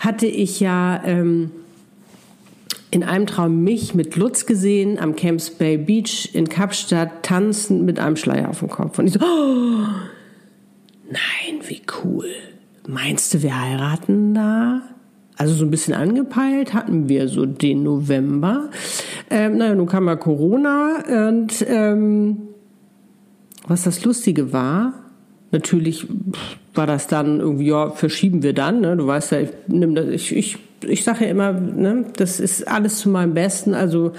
hatte 0.00 0.26
ich 0.26 0.60
ja 0.60 1.02
ähm, 1.04 1.50
in 2.90 3.02
einem 3.02 3.26
Traum 3.26 3.64
mich 3.64 3.94
mit 3.94 4.16
Lutz 4.16 4.44
gesehen 4.44 4.98
am 4.98 5.16
Camps 5.16 5.50
Bay 5.50 5.78
Beach 5.78 6.28
in 6.34 6.48
Kapstadt 6.48 7.22
tanzen 7.22 7.86
mit 7.86 7.98
einem 7.98 8.16
Schleier 8.16 8.50
auf 8.50 8.58
dem 8.58 8.68
Kopf. 8.68 8.98
Und 8.98 9.06
ich 9.06 9.14
so, 9.14 9.20
oh, 9.20 9.86
nein, 11.06 11.60
wie 11.66 11.80
cool. 12.04 12.26
Meinst 12.86 13.32
du, 13.32 13.42
wir 13.42 13.58
heiraten 13.58 14.34
da? 14.34 14.82
Also 15.42 15.54
so 15.54 15.64
ein 15.64 15.72
bisschen 15.72 15.94
angepeilt 15.94 16.72
hatten 16.72 17.08
wir 17.08 17.26
so 17.26 17.46
den 17.46 17.82
November. 17.82 18.70
Ähm, 19.28 19.56
naja, 19.58 19.74
nun 19.74 19.88
kam 19.88 20.06
ja 20.06 20.14
Corona 20.14 21.02
und 21.30 21.66
ähm, 21.66 22.42
was 23.66 23.82
das 23.82 24.04
Lustige 24.04 24.52
war, 24.52 24.94
natürlich 25.50 26.06
war 26.74 26.86
das 26.86 27.08
dann 27.08 27.40
irgendwie, 27.40 27.66
ja, 27.66 27.90
verschieben 27.90 28.44
wir 28.44 28.52
dann. 28.52 28.82
Ne? 28.82 28.96
Du 28.96 29.04
weißt 29.04 29.32
ja, 29.32 29.40
ich, 29.40 29.48
nimm 29.66 29.96
das, 29.96 30.06
ich, 30.10 30.36
ich, 30.36 30.58
ich 30.86 31.02
sage 31.02 31.24
ja 31.24 31.32
immer, 31.32 31.50
ne, 31.50 32.04
das 32.16 32.38
ist 32.38 32.68
alles 32.68 33.00
zu 33.00 33.08
meinem 33.08 33.34
Besten. 33.34 33.74
Also 33.74 34.12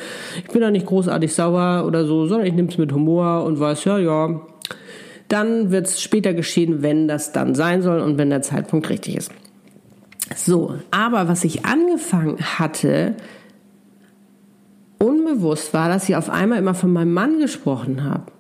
ich 0.46 0.52
bin 0.52 0.60
da 0.60 0.72
nicht 0.72 0.88
großartig 0.88 1.34
sauer 1.34 1.86
oder 1.88 2.04
so, 2.04 2.28
sondern 2.28 2.48
ich 2.48 2.54
nehme 2.54 2.68
es 2.68 2.78
mit 2.78 2.92
Humor 2.92 3.46
und 3.46 3.62
weiß, 3.62 3.86
ja, 3.86 3.98
ja, 3.98 4.42
dann 5.30 5.72
wird 5.72 5.88
es 5.88 6.02
später 6.02 6.34
geschehen, 6.34 6.82
wenn 6.82 7.08
das 7.08 7.32
dann 7.32 7.56
sein 7.56 7.82
soll 7.82 8.02
und 8.02 8.18
wenn 8.18 8.30
der 8.30 8.42
Zeitpunkt 8.42 8.90
richtig 8.90 9.16
ist. 9.16 9.32
So, 10.36 10.76
aber 10.92 11.28
was 11.28 11.44
ich 11.44 11.66
angefangen 11.66 12.38
hatte, 12.40 13.16
unbewusst 14.98 15.74
war, 15.74 15.90
dass 15.90 16.08
ich 16.10 16.16
auf 16.16 16.30
einmal 16.30 16.60
immer 16.60 16.74
von 16.74 16.92
meinem 16.92 17.14
Mann 17.14 17.40
gesprochen 17.40 18.04
habe. 18.04 18.32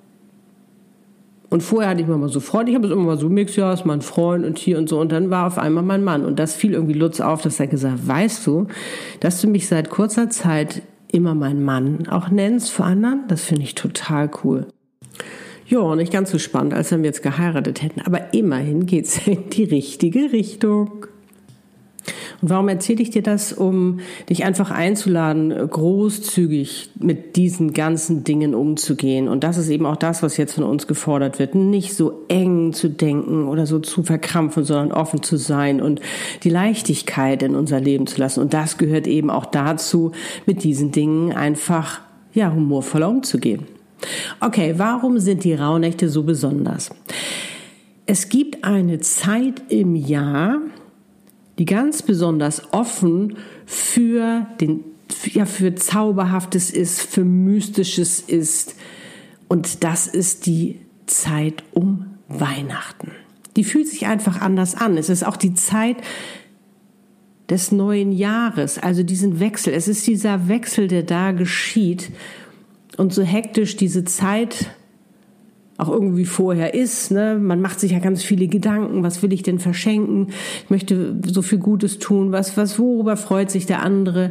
Und 1.49 1.61
vorher 1.61 1.91
hatte 1.91 2.01
ich 2.01 2.07
immer 2.07 2.17
mal 2.17 2.29
so 2.29 2.39
Freunde, 2.39 2.71
ich 2.71 2.75
habe 2.75 2.87
es 2.87 2.91
immer 2.91 3.03
mal 3.03 3.19
so 3.19 3.29
mix, 3.29 3.55
ja, 3.55 3.71
ist 3.71 3.85
mein 3.85 4.01
Freund 4.01 4.43
und 4.43 4.57
hier 4.57 4.79
und 4.79 4.89
so. 4.89 4.99
Und 4.99 5.11
dann 5.11 5.29
war 5.29 5.45
auf 5.45 5.59
einmal 5.59 5.83
mein 5.83 6.03
Mann. 6.03 6.25
Und 6.25 6.39
das 6.39 6.55
fiel 6.55 6.73
irgendwie 6.73 6.93
Lutz 6.93 7.19
auf, 7.19 7.43
dass 7.43 7.59
er 7.59 7.67
gesagt 7.67 8.07
weißt 8.07 8.47
du, 8.47 8.67
dass 9.19 9.39
du 9.39 9.47
mich 9.47 9.67
seit 9.67 9.91
kurzer 9.91 10.31
Zeit 10.31 10.81
immer 11.11 11.35
mein 11.35 11.63
Mann 11.63 12.07
auch 12.09 12.29
nennst 12.29 12.71
vor 12.71 12.87
anderen? 12.87 13.25
Das 13.27 13.43
finde 13.43 13.61
ich 13.61 13.75
total 13.75 14.31
cool. 14.43 14.65
Ja, 15.67 15.95
nicht 15.95 16.11
ganz 16.11 16.31
so 16.31 16.39
spannend, 16.39 16.73
als 16.73 16.91
wenn 16.91 17.03
wir 17.03 17.09
jetzt 17.09 17.21
geheiratet 17.21 17.83
hätten. 17.83 18.01
Aber 18.01 18.33
immerhin 18.33 18.87
geht's 18.87 19.19
in 19.27 19.51
die 19.51 19.65
richtige 19.65 20.31
Richtung. 20.31 21.05
Und 22.43 22.49
warum 22.49 22.67
erzähle 22.67 23.01
ich 23.01 23.09
dir 23.09 23.23
das? 23.23 23.53
Um 23.53 24.01
dich 24.29 24.43
einfach 24.43 24.69
einzuladen, 24.69 25.49
großzügig 25.69 26.89
mit 26.99 27.37
diesen 27.37 27.71
ganzen 27.71 28.25
Dingen 28.25 28.53
umzugehen. 28.53 29.29
Und 29.29 29.45
das 29.45 29.57
ist 29.57 29.69
eben 29.69 29.85
auch 29.85 29.95
das, 29.95 30.21
was 30.23 30.35
jetzt 30.35 30.55
von 30.55 30.65
uns 30.65 30.85
gefordert 30.85 31.39
wird. 31.39 31.55
Nicht 31.55 31.93
so 31.93 32.25
eng 32.27 32.73
zu 32.73 32.89
denken 32.89 33.47
oder 33.47 33.65
so 33.65 33.79
zu 33.79 34.03
verkrampfen, 34.03 34.65
sondern 34.65 34.91
offen 34.91 35.23
zu 35.23 35.37
sein 35.37 35.81
und 35.81 36.01
die 36.43 36.49
Leichtigkeit 36.49 37.41
in 37.43 37.55
unser 37.55 37.79
Leben 37.79 38.07
zu 38.07 38.19
lassen. 38.19 38.41
Und 38.41 38.53
das 38.53 38.77
gehört 38.77 39.07
eben 39.07 39.29
auch 39.29 39.45
dazu, 39.45 40.11
mit 40.45 40.65
diesen 40.65 40.91
Dingen 40.91 41.31
einfach, 41.31 42.01
ja, 42.33 42.51
humorvoller 42.53 43.07
umzugehen. 43.07 43.67
Okay, 44.41 44.73
warum 44.75 45.17
sind 45.19 45.45
die 45.45 45.53
Rauhnächte 45.53 46.09
so 46.09 46.23
besonders? 46.23 46.89
Es 48.05 48.27
gibt 48.27 48.65
eine 48.65 48.99
Zeit 48.99 49.61
im 49.69 49.95
Jahr, 49.95 50.59
die 51.59 51.65
ganz 51.65 52.01
besonders 52.01 52.73
offen 52.73 53.37
für 53.65 54.47
den 54.59 54.83
ja 55.25 55.45
für 55.45 55.75
zauberhaftes 55.75 56.71
ist, 56.71 57.01
für 57.01 57.23
mystisches 57.23 58.19
ist 58.19 58.75
und 59.47 59.83
das 59.83 60.07
ist 60.07 60.45
die 60.45 60.79
Zeit 61.05 61.63
um 61.73 62.05
Weihnachten. 62.27 63.11
Die 63.55 63.63
fühlt 63.63 63.87
sich 63.87 64.07
einfach 64.07 64.41
anders 64.41 64.73
an. 64.73 64.97
Es 64.97 65.09
ist 65.09 65.23
auch 65.23 65.37
die 65.37 65.53
Zeit 65.53 65.97
des 67.49 67.71
neuen 67.71 68.11
Jahres, 68.11 68.79
also 68.79 69.03
diesen 69.03 69.39
Wechsel. 69.39 69.73
Es 69.73 69.87
ist 69.87 70.07
dieser 70.07 70.47
Wechsel, 70.47 70.87
der 70.87 71.03
da 71.03 71.31
geschieht 71.31 72.09
und 72.97 73.13
so 73.13 73.21
hektisch 73.21 73.75
diese 73.75 74.05
Zeit 74.05 74.71
auch 75.77 75.89
irgendwie 75.89 76.25
vorher 76.25 76.73
ist. 76.73 77.11
Ne? 77.11 77.37
Man 77.39 77.61
macht 77.61 77.79
sich 77.79 77.91
ja 77.91 77.99
ganz 77.99 78.23
viele 78.23 78.47
Gedanken, 78.47 79.03
was 79.03 79.23
will 79.23 79.33
ich 79.33 79.43
denn 79.43 79.59
verschenken? 79.59 80.27
Ich 80.63 80.69
möchte 80.69 81.15
so 81.25 81.41
viel 81.41 81.57
Gutes 81.57 81.99
tun, 81.99 82.31
was, 82.31 82.57
was, 82.57 82.77
worüber 82.77 83.17
freut 83.17 83.49
sich 83.49 83.65
der 83.65 83.81
andere? 83.81 84.29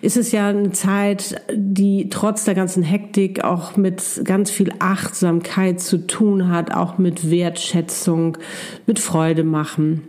Ist 0.00 0.16
es 0.16 0.32
ja 0.32 0.48
eine 0.48 0.72
Zeit, 0.72 1.40
die 1.52 2.08
trotz 2.08 2.44
der 2.44 2.54
ganzen 2.54 2.82
Hektik 2.82 3.44
auch 3.44 3.76
mit 3.76 4.22
ganz 4.24 4.50
viel 4.50 4.72
Achtsamkeit 4.78 5.80
zu 5.80 6.06
tun 6.06 6.48
hat, 6.48 6.72
auch 6.72 6.98
mit 6.98 7.30
Wertschätzung, 7.30 8.38
mit 8.86 8.98
Freude 8.98 9.44
machen. 9.44 10.02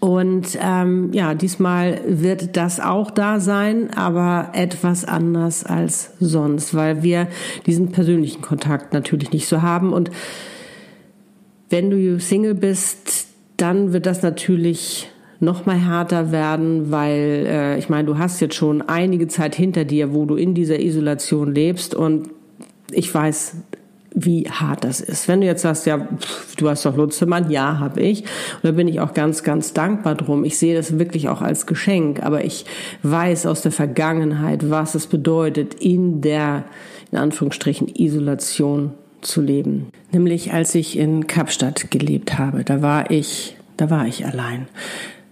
Und 0.00 0.58
ähm, 0.60 1.12
ja, 1.12 1.34
diesmal 1.34 2.00
wird 2.06 2.56
das 2.56 2.80
auch 2.80 3.10
da 3.10 3.38
sein, 3.38 3.90
aber 3.94 4.50
etwas 4.54 5.04
anders 5.04 5.64
als 5.64 6.12
sonst, 6.20 6.74
weil 6.74 7.02
wir 7.02 7.28
diesen 7.66 7.92
persönlichen 7.92 8.40
Kontakt 8.40 8.94
natürlich 8.94 9.32
nicht 9.32 9.46
so 9.46 9.62
haben. 9.62 9.92
Und 9.92 10.10
wenn 11.68 11.90
du 11.90 12.18
Single 12.18 12.54
bist, 12.54 13.28
dann 13.56 13.92
wird 13.92 14.06
das 14.06 14.22
natürlich 14.22 15.10
noch 15.38 15.66
mal 15.66 15.76
härter 15.76 16.32
werden, 16.32 16.90
weil 16.90 17.46
äh, 17.46 17.78
ich 17.78 17.88
meine, 17.88 18.04
du 18.04 18.18
hast 18.18 18.40
jetzt 18.40 18.54
schon 18.54 18.82
einige 18.82 19.28
Zeit 19.28 19.54
hinter 19.54 19.84
dir, 19.84 20.12
wo 20.12 20.26
du 20.26 20.36
in 20.36 20.54
dieser 20.54 20.80
Isolation 20.80 21.54
lebst 21.54 21.94
und 21.94 22.30
ich 22.92 23.12
weiß, 23.12 23.56
wie 24.14 24.48
hart 24.48 24.84
das 24.84 25.00
ist. 25.00 25.28
Wenn 25.28 25.40
du 25.40 25.46
jetzt 25.46 25.62
sagst, 25.62 25.86
ja, 25.86 25.98
pff, 25.98 26.56
du 26.56 26.68
hast 26.68 26.84
doch 26.84 26.96
Lutzemann, 26.96 27.50
ja, 27.50 27.78
habe 27.78 28.00
ich. 28.00 28.22
Und 28.22 28.64
da 28.64 28.72
bin 28.72 28.88
ich 28.88 29.00
auch 29.00 29.14
ganz, 29.14 29.42
ganz 29.42 29.72
dankbar 29.72 30.14
drum. 30.14 30.44
Ich 30.44 30.58
sehe 30.58 30.74
das 30.74 30.98
wirklich 30.98 31.28
auch 31.28 31.42
als 31.42 31.66
Geschenk, 31.66 32.22
aber 32.22 32.44
ich 32.44 32.64
weiß 33.02 33.46
aus 33.46 33.62
der 33.62 33.72
Vergangenheit, 33.72 34.70
was 34.70 34.94
es 34.94 35.06
bedeutet, 35.06 35.74
in 35.74 36.20
der, 36.20 36.64
in 37.12 37.18
Anführungsstrichen, 37.18 37.88
Isolation 37.88 38.92
zu 39.20 39.40
leben. 39.40 39.88
Nämlich 40.12 40.52
als 40.52 40.74
ich 40.74 40.98
in 40.98 41.26
Kapstadt 41.26 41.90
gelebt 41.90 42.38
habe, 42.38 42.64
da 42.64 42.82
war 42.82 43.10
ich, 43.10 43.56
da 43.76 43.90
war 43.90 44.06
ich 44.06 44.26
allein. 44.26 44.66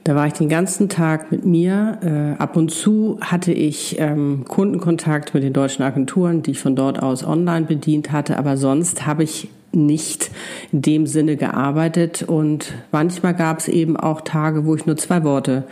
Da 0.09 0.15
war 0.15 0.27
ich 0.27 0.33
den 0.33 0.49
ganzen 0.49 0.89
Tag 0.89 1.31
mit 1.31 1.45
mir. 1.45 1.99
Äh, 2.03 2.43
ab 2.43 2.57
und 2.57 2.71
zu 2.71 3.19
hatte 3.21 3.53
ich 3.53 3.97
ähm, 3.99 4.47
Kundenkontakt 4.49 5.35
mit 5.35 5.43
den 5.43 5.53
deutschen 5.53 5.83
Agenturen, 5.83 6.43
die 6.43 6.53
ich 6.53 6.61
von 6.61 6.75
dort 6.75 7.03
aus 7.03 7.23
online 7.23 7.67
bedient 7.67 8.11
hatte. 8.11 8.39
Aber 8.39 8.57
sonst 8.57 9.07
habe 9.07 9.23
ich 9.23 9.49
nicht 9.71 10.31
in 10.73 10.81
dem 10.81 11.07
Sinne 11.07 11.37
gearbeitet. 11.37 12.23
Und 12.23 12.73
manchmal 12.91 13.35
gab 13.35 13.59
es 13.59 13.69
eben 13.69 13.99
auch 13.99 14.23
Tage, 14.23 14.65
wo 14.65 14.75
ich 14.75 14.87
nur 14.87 14.97
zwei 14.97 15.25
Worte 15.25 15.65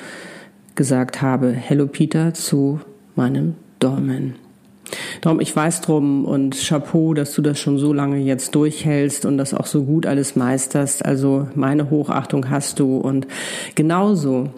gesagt 0.74 1.22
habe. 1.22 1.50
Hello 1.50 1.86
Peter 1.86 2.34
zu 2.34 2.80
meinem 3.14 3.54
Dolmen. 3.78 4.34
Darum, 5.20 5.40
ich 5.40 5.54
weiß 5.54 5.80
drum 5.80 6.24
und 6.24 6.56
Chapeau, 6.56 7.14
dass 7.14 7.34
du 7.34 7.42
das 7.42 7.58
schon 7.58 7.78
so 7.78 7.92
lange 7.92 8.18
jetzt 8.18 8.54
durchhältst 8.54 9.26
und 9.26 9.38
das 9.38 9.54
auch 9.54 9.66
so 9.66 9.84
gut 9.84 10.06
alles 10.06 10.36
meisterst. 10.36 11.04
Also 11.04 11.48
meine 11.54 11.90
Hochachtung 11.90 12.50
hast 12.50 12.78
du 12.78 12.98
und 12.98 13.26
genauso. 13.74 14.50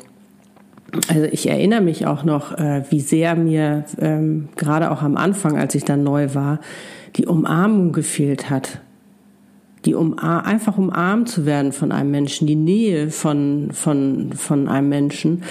Also 1.09 1.25
ich 1.31 1.49
erinnere 1.49 1.81
mich 1.81 2.07
auch 2.07 2.25
noch, 2.25 2.57
äh, 2.57 2.83
wie 2.91 3.01
sehr 3.01 3.37
mir 3.37 3.85
ähm, 3.99 4.49
gerade 4.57 4.91
auch 4.91 5.03
am 5.03 5.17
Anfang, 5.17 5.59
als 5.59 5.75
ich 5.75 5.85
dann 5.85 6.03
neu 6.03 6.35
war, 6.35 6.61
die 7.17 7.27
Umarmung 7.27 7.93
gefehlt 7.93 8.51
hat. 8.51 8.81
Die 9.85 9.95
um, 9.95 10.19
einfach 10.19 10.77
umarmt 10.77 11.29
zu 11.29 11.47
werden 11.47 11.73
von 11.73 11.93
einem 11.93 12.11
Menschen, 12.11 12.47
die 12.47 12.57
Nähe 12.57 13.11
von, 13.11 13.71
von, 13.73 14.33
von 14.33 14.69
einem 14.69 14.89
Menschen, 14.89 15.45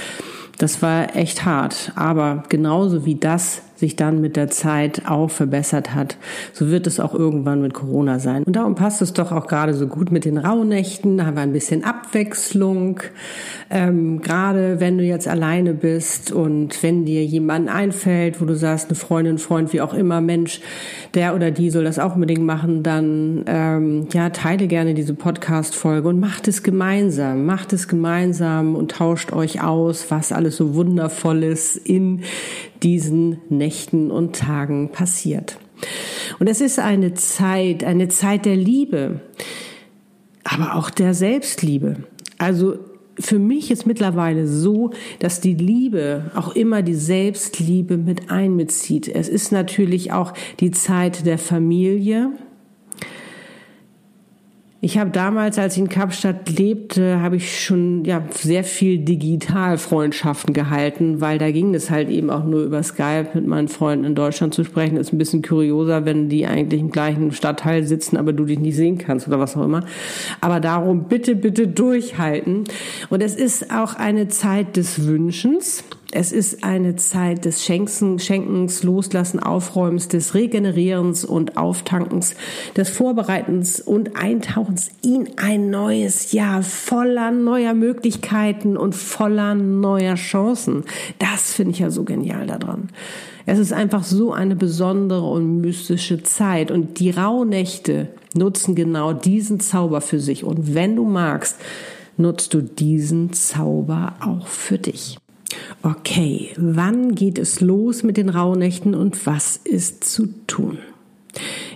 das 0.58 0.82
war 0.82 1.16
echt 1.16 1.46
hart. 1.46 1.94
Aber 1.96 2.44
genauso 2.50 3.06
wie 3.06 3.16
das 3.16 3.62
sich 3.78 3.96
dann 3.96 4.20
mit 4.22 4.36
der 4.36 4.50
Zeit 4.50 5.04
auch 5.08 5.30
verbessert 5.30 5.94
hat, 5.94 6.18
so 6.52 6.70
wird 6.70 6.88
es 6.88 7.00
auch 7.00 7.14
irgendwann 7.14 7.62
mit 7.62 7.74
Corona 7.74 8.20
sein. 8.20 8.44
Und 8.44 8.56
darum 8.56 8.76
passt 8.76 9.02
es 9.02 9.14
doch 9.14 9.32
auch 9.32 9.48
gerade 9.48 9.74
so 9.74 9.88
gut 9.88 10.12
mit 10.12 10.26
den 10.26 10.38
Rauhnächten, 10.38 11.18
da 11.18 11.26
haben 11.26 11.36
wir 11.36 11.44
ein 11.44 11.54
bisschen 11.54 11.84
Abwechslung. 11.84 13.00
Ähm, 13.70 14.22
gerade 14.22 14.80
wenn 14.80 14.98
du 14.98 15.04
jetzt 15.04 15.28
alleine 15.28 15.74
bist 15.74 16.32
und 16.32 16.82
wenn 16.84 17.06
dir 17.06 17.24
jemand 17.24 17.70
einfällt, 17.70 18.42
wo 18.42 18.46
du 18.46 18.56
sagst, 18.56 18.90
eine 18.90 18.96
Freundin, 18.96 19.38
Freund, 19.38 19.74
wie 19.74 19.82
auch 19.82 19.94
immer, 19.94 20.22
Mensch, 20.22 20.62
der 21.14 21.36
oder 21.36 21.52
die 21.52 21.70
soll 21.70 21.84
das 21.84 22.00
auch 22.00 22.16
unbedingt 22.16 22.44
machen, 22.44 22.84
dann 22.84 23.44
ähm, 23.46 24.08
ja, 24.14 24.30
teile 24.30 24.68
gerne 24.68 24.94
diese 24.94 25.14
Podcast-Folge 25.14 26.08
und 26.08 26.20
macht 26.20 26.48
es 26.48 26.64
gemeinsam, 26.64 27.46
macht 27.46 27.74
es 27.74 27.88
gemeinsam 27.88 28.76
und 28.76 28.92
tauscht 28.92 29.34
euch 29.34 29.62
aus, 29.62 30.10
was 30.10 30.32
alles 30.32 30.58
so 30.58 30.76
wundervolles 30.76 31.76
in 31.76 32.24
diesen 32.84 33.40
Nächten 33.50 34.12
und 34.12 34.36
Tagen 34.36 34.92
passiert. 34.92 35.58
Und 36.40 36.48
es 36.48 36.62
ist 36.62 36.80
eine 36.80 37.14
Zeit, 37.14 37.84
eine 37.84 38.08
Zeit 38.08 38.46
der 38.46 38.56
Liebe, 38.56 39.22
aber 40.44 40.76
auch 40.76 40.90
der 40.90 41.14
Selbstliebe. 41.14 41.98
Also 42.38 42.80
für 43.20 43.40
mich 43.40 43.72
ist 43.72 43.86
mittlerweile 43.86 44.48
so, 44.48 44.92
dass 45.20 45.42
die 45.42 45.56
Liebe 45.56 46.32
auch 46.36 46.56
immer 46.56 46.82
die 46.82 46.96
Selbstliebe 46.96 47.98
mit 47.98 48.30
einbezieht. 48.30 49.08
Es 49.08 49.28
ist 49.28 49.52
natürlich 49.52 50.12
auch 50.12 50.34
die 50.60 50.72
Zeit 50.72 51.26
der 51.26 51.38
Familie. 51.38 52.32
Ich 54.80 55.00
habe 55.00 55.10
damals, 55.10 55.58
als 55.58 55.74
ich 55.74 55.80
in 55.80 55.90
Kapstadt 55.90 56.52
lebte, 56.52 57.20
habe 57.20 57.38
ich 57.38 57.64
schon 57.64 58.06
ja 58.06 58.22
sehr 58.30 58.64
viel 58.64 59.00
Digitalfreundschaften 59.00 60.54
gehalten, 60.54 61.20
weil 61.20 61.40
da 61.40 61.50
ging 61.50 61.74
es 61.74 61.90
halt 61.90 62.10
eben 62.10 62.30
auch 62.30 62.44
nur 62.44 62.62
über 62.62 62.84
Skype 62.84 63.30
mit 63.34 63.48
meinen 63.48 63.70
Freunden 63.70 64.06
in 64.06 64.14
Deutschland 64.14 64.54
zu 64.54 64.64
sprechen. 64.64 64.98
Ist 64.98 65.12
ein 65.12 65.18
bisschen 65.18 65.42
kurioser, 65.42 66.06
wenn 66.06 66.30
die 66.30 66.46
eigentlich 66.46 66.80
im 66.80 66.92
gleichen 66.92 67.32
Stadtteil 67.32 67.86
sitzen, 67.86 68.18
aber 68.18 68.34
du 68.34 68.46
dich 68.46 68.60
nicht 68.60 68.76
sehen 68.76 69.00
kannst 69.00 69.28
oder 69.28 69.40
was 69.40 69.58
auch 69.58 69.64
immer. 69.64 69.84
Aber 70.42 70.60
darum 70.60 71.06
bitte, 71.06 71.36
bitte 71.36 71.68
durchhalten. 71.68 72.66
Und 73.10 73.24
es 73.24 73.34
ist 73.34 73.72
auch 73.72 73.96
eine 73.96 74.28
Zeit 74.28 74.78
des 74.78 75.08
Wünschens. 75.08 75.84
Es 76.14 76.32
ist 76.32 76.64
eine 76.64 76.96
Zeit 76.96 77.44
des 77.44 77.66
Schenkens, 77.66 78.26
Schenkens, 78.26 78.82
Loslassen, 78.84 79.42
Aufräumens, 79.42 80.08
des 80.08 80.34
Regenerierens 80.34 81.26
und 81.26 81.58
Auftankens, 81.58 82.36
des 82.78 82.90
Vorbereitens 82.90 83.82
und 83.82 84.16
Eintauchens 84.16 84.90
in 85.04 85.28
ein 85.36 85.70
neues 85.70 86.32
Jahr 86.32 86.64
voller 86.64 87.32
neuer 87.32 87.74
Möglichkeiten 87.74 88.78
und 88.78 88.96
voller 88.96 89.54
neuer 89.54 90.16
Chancen. 90.16 90.86
Das 91.20 91.54
finde 91.54 91.72
ich 91.72 91.80
ja 91.80 91.90
so 91.90 92.06
genial 92.06 92.48
daran. 92.48 92.88
Es 93.46 93.60
ist 93.60 93.74
einfach 93.74 94.04
so 94.04 94.32
eine 94.32 94.56
besondere 94.56 95.30
und 95.30 95.60
mystische 95.60 96.24
Zeit 96.24 96.72
und 96.72 97.00
die 97.00 97.12
Rauhnächte 97.12 98.08
nutzen 98.34 98.76
genau 98.76 99.12
diesen 99.12 99.60
Zauber 99.60 100.00
für 100.00 100.20
sich 100.22 100.46
und 100.46 100.74
wenn 100.74 100.96
du 100.96 101.04
magst, 101.04 101.58
nutzt 102.16 102.54
du 102.54 102.62
diesen 102.62 103.34
Zauber 103.34 104.16
auch 104.22 104.48
für 104.48 104.78
dich. 104.78 105.18
Okay, 105.82 106.50
wann 106.58 107.16
geht 107.16 107.38
es 107.38 107.62
los 107.62 108.04
mit 108.04 108.18
den 108.18 108.30
Rauhnächten 108.30 108.96
und 108.96 109.26
was 109.26 109.58
ist 109.58 110.04
zu 110.04 110.28
tun? 110.48 110.80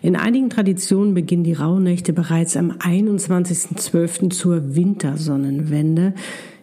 In 0.01 0.15
einigen 0.15 0.49
Traditionen 0.49 1.13
beginnen 1.13 1.43
die 1.43 1.53
Rauhnächte 1.53 2.13
bereits 2.13 2.57
am 2.57 2.71
21.12. 2.71 4.31
zur 4.31 4.75
Wintersonnenwende, 4.75 6.13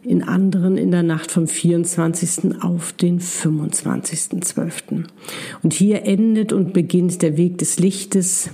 in 0.03 0.23
anderen 0.23 0.77
in 0.77 0.91
der 0.91 1.03
Nacht 1.03 1.31
vom 1.31 1.47
24. 1.47 2.63
auf 2.63 2.93
den 2.93 3.21
25.12. 3.21 5.05
Und 5.63 5.73
hier 5.73 6.05
endet 6.05 6.53
und 6.53 6.73
beginnt 6.73 7.23
der 7.23 7.37
Weg 7.37 7.59
des 7.59 7.79
Lichtes, 7.79 8.51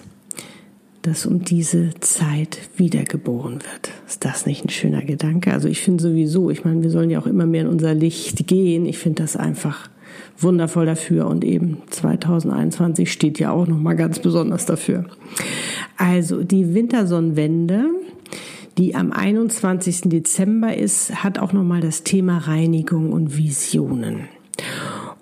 das 1.04 1.26
um 1.26 1.44
diese 1.44 1.90
Zeit 2.00 2.58
wiedergeboren 2.76 3.54
wird. 3.54 3.90
Ist 4.06 4.24
das 4.24 4.46
nicht 4.46 4.64
ein 4.64 4.70
schöner 4.70 5.02
Gedanke? 5.02 5.52
Also 5.52 5.68
ich 5.68 5.80
finde 5.80 6.02
sowieso, 6.02 6.50
ich 6.50 6.64
meine, 6.64 6.82
wir 6.82 6.90
sollen 6.90 7.10
ja 7.10 7.20
auch 7.20 7.26
immer 7.26 7.46
mehr 7.46 7.62
in 7.62 7.68
unser 7.68 7.94
Licht 7.94 8.46
gehen. 8.46 8.86
Ich 8.86 8.98
finde 8.98 9.22
das 9.22 9.36
einfach 9.36 9.90
wundervoll 10.38 10.86
dafür 10.86 11.26
und 11.26 11.44
eben 11.44 11.78
2021 11.90 13.12
steht 13.12 13.38
ja 13.38 13.50
auch 13.50 13.66
noch 13.66 13.78
mal 13.78 13.94
ganz 13.94 14.18
besonders 14.18 14.64
dafür. 14.64 15.04
Also 15.98 16.42
die 16.42 16.74
Wintersonnenwende, 16.74 17.84
die 18.78 18.94
am 18.94 19.12
21. 19.12 20.02
Dezember 20.06 20.74
ist, 20.76 21.22
hat 21.22 21.38
auch 21.38 21.52
noch 21.52 21.64
mal 21.64 21.80
das 21.80 22.02
Thema 22.02 22.38
Reinigung 22.38 23.12
und 23.12 23.36
Visionen. 23.36 24.28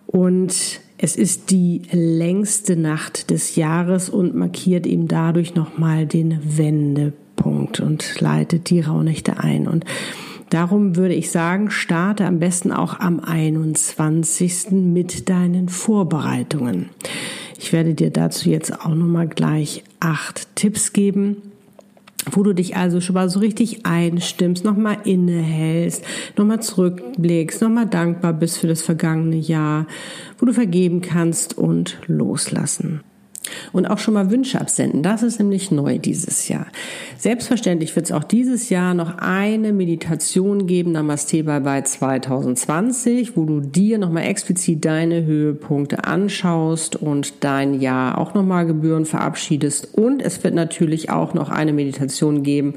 Und 0.07 0.81
es 1.05 1.17
ist 1.17 1.51
die 1.51 1.83
längste 1.91 2.77
Nacht 2.77 3.31
des 3.31 3.57
Jahres 3.57 4.09
und 4.09 4.37
markiert 4.37 4.87
eben 4.87 5.09
dadurch 5.09 5.57
nochmal 5.57 6.07
den 6.07 6.39
Wendepunkt 6.45 7.81
und 7.81 8.21
leitet 8.21 8.71
die 8.71 8.79
Rauhnächte 8.79 9.39
ein. 9.39 9.67
Und 9.67 9.85
darum 10.51 10.95
würde 10.95 11.15
ich 11.15 11.33
sagen, 11.33 11.71
starte 11.73 12.25
am 12.25 12.39
besten 12.39 12.71
auch 12.71 13.01
am 13.01 13.19
21. 13.19 14.71
mit 14.71 15.29
deinen 15.29 15.69
Vorbereitungen. 15.69 16.91
Ich 17.59 17.73
werde 17.73 17.95
dir 17.95 18.11
dazu 18.11 18.49
jetzt 18.49 18.73
auch 18.73 18.95
nochmal 18.95 19.27
gleich 19.27 19.83
acht 19.99 20.55
Tipps 20.55 20.93
geben 20.93 21.52
wo 22.31 22.43
du 22.43 22.53
dich 22.53 22.77
also 22.77 23.01
schon 23.01 23.15
mal 23.15 23.29
so 23.29 23.41
richtig 23.41 23.85
einstimmst, 23.85 24.65
nochmal 24.65 24.99
innehältst, 25.05 26.05
nochmal 26.37 26.61
zurückblickst, 26.61 27.63
nochmal 27.63 27.87
dankbar 27.87 28.33
bist 28.33 28.59
für 28.59 28.69
das 28.69 28.83
vergangene 28.83 29.37
Jahr, 29.37 29.87
wo 30.39 30.47
du 30.47 30.53
vergeben 30.53 31.01
kannst 31.01 31.59
und 31.59 31.99
loslassen. 32.07 33.01
Und 33.73 33.87
auch 33.87 33.99
schon 33.99 34.15
mal 34.15 34.31
Wünsche 34.31 34.61
absenden. 34.61 35.03
Das 35.03 35.23
ist 35.23 35.39
nämlich 35.39 35.71
neu 35.71 35.99
dieses 35.99 36.49
Jahr. 36.49 36.67
Selbstverständlich 37.19 37.95
wird 37.97 38.07
es 38.07 38.13
auch 38.13 38.25
dieses 38.25 38.69
Jahr 38.69 38.95
noch 38.95 39.19
eine 39.19 39.73
Meditation 39.73 40.67
geben, 40.67 40.93
Namaste 40.93 41.43
Bye 41.45 41.61
Bye 41.61 41.85
2020, 41.85 43.37
wo 43.37 43.45
du 43.45 43.61
dir 43.61 43.99
nochmal 43.99 44.25
explizit 44.25 44.85
deine 44.85 45.25
Höhepunkte 45.25 46.05
anschaust 46.05 46.97
und 46.97 47.35
dein 47.41 47.81
Jahr 47.81 48.19
auch 48.19 48.35
nochmal 48.35 48.67
Gebühren 48.67 49.07
verabschiedest. 49.07 49.89
Und 49.93 50.23
es 50.23 50.43
wird 50.45 50.55
natürlich 50.55 51.11
auch 51.11 51.35
noch 51.35 51.51
eine 51.51 51.73
Meditation 51.73 52.43
geben, 52.43 52.75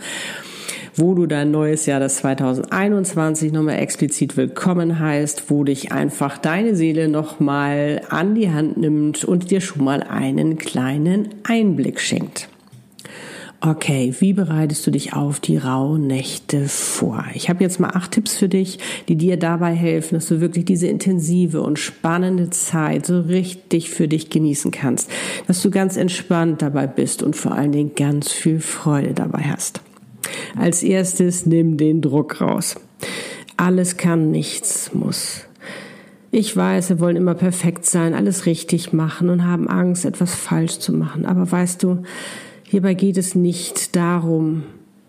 wo 0.96 1.14
du 1.14 1.26
dein 1.26 1.52
neues 1.52 1.86
Jahr, 1.86 2.00
das 2.00 2.18
2021, 2.18 3.52
nochmal 3.52 3.80
explizit 3.80 4.38
willkommen 4.38 5.00
heißt, 5.00 5.50
wo 5.50 5.64
dich 5.64 5.92
einfach 5.92 6.38
deine 6.38 6.76
Seele 6.76 7.08
nochmal 7.08 8.02
an 8.10 8.36
die 8.36 8.52
Hand 8.52 8.78
nimmt 8.78 9.24
und 9.24 9.52
dir 9.52 9.62
schon 9.62 9.84
mal 9.84 10.04
einen 10.04 10.58
kleinen 10.58 11.30
Einblick 11.44 12.00
schenkt. 12.00 12.50
Okay, 13.68 14.14
wie 14.20 14.34
bereitest 14.34 14.86
du 14.86 14.92
dich 14.92 15.14
auf 15.14 15.40
die 15.40 15.58
Rauhnächte 15.58 16.68
vor? 16.68 17.26
Ich 17.34 17.50
habe 17.50 17.64
jetzt 17.64 17.80
mal 17.80 17.90
acht 17.90 18.12
Tipps 18.12 18.36
für 18.36 18.48
dich, 18.48 18.78
die 19.08 19.16
dir 19.16 19.38
dabei 19.38 19.74
helfen, 19.74 20.14
dass 20.14 20.28
du 20.28 20.40
wirklich 20.40 20.66
diese 20.66 20.86
intensive 20.86 21.64
und 21.64 21.80
spannende 21.80 22.52
Zeit 22.52 23.08
so 23.08 23.22
richtig 23.22 23.90
für 23.90 24.08
dich 24.08 24.30
genießen 24.30 24.70
kannst, 24.70 25.10
dass 25.48 25.64
du 25.64 25.72
ganz 25.72 25.98
entspannt 25.98 26.62
dabei 26.62 26.86
bist 26.86 27.24
und 27.24 27.36
vor 27.36 27.54
allen 27.54 27.72
Dingen 27.72 27.96
ganz 27.96 28.32
viel 28.32 28.60
Freude 28.60 29.16
dabei 29.16 29.42
hast. 29.42 29.82
Als 30.56 30.84
erstes 30.84 31.46
nimm 31.46 31.78
den 31.78 32.02
Druck 32.02 32.42
raus. 32.42 32.76
Alles 33.58 33.98
kann, 33.98 34.32
nichts 34.32 34.94
muss. 34.94 35.42
Ich 36.32 36.56
weiß, 36.56 36.90
wir 36.90 37.00
wollen 37.00 37.16
immer 37.16 37.34
perfekt 37.34 37.86
sein, 37.86 38.14
alles 38.14 38.46
richtig 38.46 38.92
machen 38.92 39.30
und 39.30 39.46
haben 39.46 39.70
Angst, 39.70 40.04
etwas 40.04 40.36
falsch 40.36 40.80
zu 40.80 40.92
machen. 40.92 41.26
Aber 41.26 41.50
weißt 41.50 41.82
du, 41.82 42.04
hierbei 42.64 42.94
geht 42.94 43.18
es 43.18 43.36
nicht 43.36 43.96
darum, 43.96 44.64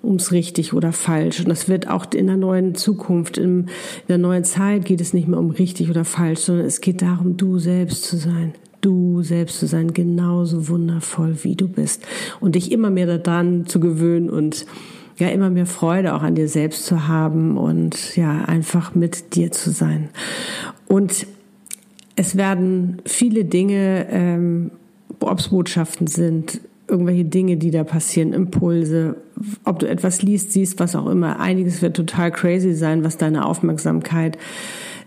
ums 0.05 0.31
richtig 0.31 0.73
oder 0.73 0.93
falsch. 0.93 1.41
Und 1.41 1.49
das 1.49 1.69
wird 1.69 1.89
auch 1.89 2.07
in 2.15 2.29
der 2.29 2.37
neuen 2.37 2.75
Zukunft, 2.75 3.39
in 3.39 3.67
der 4.09 4.19
neuen 4.19 4.45
Zeit 4.45 4.85
geht 4.85 5.01
es 5.01 5.13
nicht 5.13 5.27
mehr 5.27 5.41
um 5.41 5.51
richtig 5.51 5.91
oder 5.91 6.05
falsch, 6.05 6.41
sondern 6.41 6.67
es 6.67 6.81
geht 6.81 7.03
darum, 7.03 7.37
du 7.37 7.59
selbst 7.59 8.05
zu 8.05 8.17
sein. 8.17 8.55
Du 8.81 9.23
selbst 9.23 9.59
zu 9.59 9.67
sein, 9.67 9.95
genauso 9.95 10.69
wundervoll 10.69 11.39
wie 11.43 11.57
du 11.57 11.67
bist. 11.67 12.07
Und 12.39 12.55
dich 12.55 12.71
immer 12.71 12.91
mehr 12.91 13.19
daran 13.19 13.67
zu 13.67 13.81
gewöhnen 13.81 14.31
und 14.31 14.65
ja 15.17 15.29
immer 15.29 15.51
mehr 15.51 15.67
Freude 15.67 16.15
auch 16.15 16.23
an 16.23 16.35
dir 16.35 16.49
selbst 16.49 16.87
zu 16.87 17.09
haben 17.09 17.57
und 17.57 18.17
ja 18.17 18.45
einfach 18.45 18.95
mit 18.95 19.35
dir 19.35 19.51
zu 19.53 19.71
sein. 19.71 20.11
Und 20.87 21.27
es 22.17 22.37
werden 22.37 23.03
viele 23.05 23.45
Dinge, 23.45 24.07
ähm, 24.11 24.71
ob 25.21 25.39
es 25.39 25.49
Botschaften 25.49 26.07
sind, 26.07 26.61
irgendwelche 26.89 27.25
Dinge, 27.25 27.57
die 27.57 27.71
da 27.71 27.85
passieren, 27.85 28.33
Impulse, 28.33 29.17
ob 29.65 29.79
du 29.79 29.89
etwas 29.89 30.23
liest, 30.23 30.53
siehst, 30.53 30.79
was 30.79 30.95
auch 30.95 31.07
immer. 31.07 31.41
Einiges 31.41 31.83
wird 31.83 31.97
total 31.97 32.31
crazy 32.31 32.75
sein, 32.75 33.05
was 33.05 33.17
deine 33.17 33.45
Aufmerksamkeit 33.45 34.39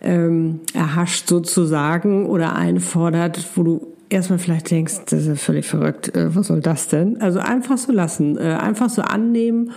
ähm, 0.01 0.59
erhascht 0.73 1.27
sozusagen 1.27 2.25
oder 2.25 2.55
einfordert, 2.55 3.45
wo 3.55 3.63
du 3.63 3.87
erstmal 4.09 4.39
vielleicht 4.39 4.71
denkst, 4.71 5.01
das 5.09 5.25
ist 5.25 5.41
völlig 5.41 5.65
verrückt, 5.65 6.15
äh, 6.15 6.35
was 6.35 6.47
soll 6.47 6.61
das 6.61 6.87
denn? 6.87 7.21
Also 7.21 7.39
einfach 7.39 7.77
so 7.77 7.91
lassen, 7.91 8.37
äh, 8.37 8.55
einfach 8.55 8.89
so 8.89 9.01
annehmen 9.01 9.71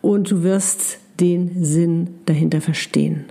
und 0.00 0.30
du 0.30 0.42
wirst 0.42 0.98
den 1.20 1.64
Sinn 1.64 2.14
dahinter 2.26 2.60
verstehen. 2.60 3.24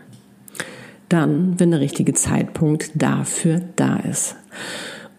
Dann, 1.10 1.60
wenn 1.60 1.72
der 1.72 1.80
richtige 1.80 2.14
Zeitpunkt 2.14 2.92
dafür 2.96 3.62
da 3.76 3.98
ist. 3.98 4.36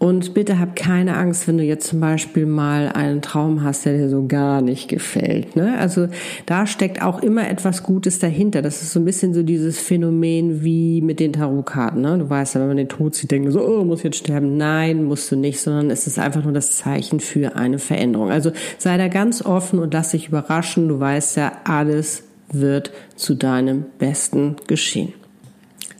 Und 0.03 0.35
bitte 0.35 0.59
hab 0.59 0.75
keine 0.75 1.17
Angst, 1.17 1.47
wenn 1.47 1.59
du 1.59 1.63
jetzt 1.63 1.87
zum 1.87 2.01
Beispiel 2.01 2.45
mal 2.45 2.89
einen 2.89 3.23
Traum 3.23 3.63
hast, 3.63 3.85
der 3.85 3.97
dir 3.97 4.09
so 4.09 4.27
gar 4.27 4.61
nicht 4.61 4.89
gefällt. 4.89 5.55
Ne? 5.55 5.79
Also 5.79 6.09
da 6.45 6.67
steckt 6.67 7.03
auch 7.03 7.23
immer 7.23 7.49
etwas 7.49 7.85
Gutes 7.85 8.19
dahinter. 8.19 8.63
Das 8.63 8.83
ist 8.83 8.95
so 8.95 8.99
ein 8.99 9.05
bisschen 9.05 9.33
so 9.33 9.45
dieses 9.45 9.79
Phänomen 9.79 10.65
wie 10.65 11.01
mit 11.03 11.21
den 11.21 11.33
Tarotkarten. 11.33 12.03
Ne? 12.03 12.19
Du 12.19 12.29
weißt 12.29 12.57
ja, 12.57 12.61
wenn 12.61 12.67
man 12.67 12.79
den 12.79 12.89
Tod 12.89 13.15
sieht, 13.15 13.31
denkt 13.31 13.45
man 13.45 13.53
so, 13.53 13.65
oh, 13.65 13.85
muss 13.85 14.03
jetzt 14.03 14.17
sterben. 14.17 14.57
Nein, 14.57 15.05
musst 15.05 15.31
du 15.31 15.37
nicht, 15.37 15.61
sondern 15.61 15.89
es 15.89 16.09
ist 16.09 16.19
einfach 16.19 16.43
nur 16.43 16.53
das 16.53 16.73
Zeichen 16.73 17.21
für 17.21 17.55
eine 17.55 17.79
Veränderung. 17.79 18.29
Also 18.29 18.51
sei 18.79 18.99
da 18.99 19.07
ganz 19.07 19.41
offen 19.41 19.79
und 19.79 19.95
lass 19.95 20.11
dich 20.11 20.27
überraschen. 20.27 20.89
Du 20.89 20.99
weißt 20.99 21.37
ja, 21.37 21.53
alles 21.63 22.25
wird 22.51 22.91
zu 23.15 23.37
deinem 23.37 23.85
Besten 24.01 24.57
geschehen. 24.67 25.13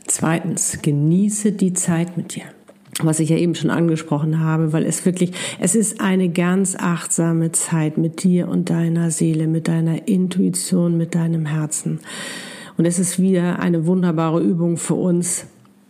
Zweitens, 0.07 0.79
genieße 0.81 1.53
die 1.53 1.71
Zeit 1.71 2.17
mit 2.17 2.35
dir 2.35 2.52
was 3.01 3.19
ich 3.19 3.29
ja 3.29 3.37
eben 3.37 3.55
schon 3.55 3.69
angesprochen 3.69 4.39
habe, 4.39 4.73
weil 4.73 4.85
es 4.85 5.05
wirklich, 5.05 5.31
es 5.59 5.75
ist 5.75 5.99
eine 5.99 6.29
ganz 6.29 6.75
achtsame 6.75 7.51
Zeit 7.51 7.97
mit 7.97 8.23
dir 8.23 8.47
und 8.47 8.69
deiner 8.69 9.09
Seele, 9.09 9.47
mit 9.47 9.67
deiner 9.67 10.07
Intuition, 10.07 10.97
mit 10.97 11.15
deinem 11.15 11.45
Herzen. 11.45 11.99
Und 12.77 12.85
es 12.85 12.99
ist 12.99 13.19
wieder 13.19 13.59
eine 13.59 13.85
wunderbare 13.85 14.41
Übung 14.41 14.77
für 14.77 14.95
uns, 14.95 15.45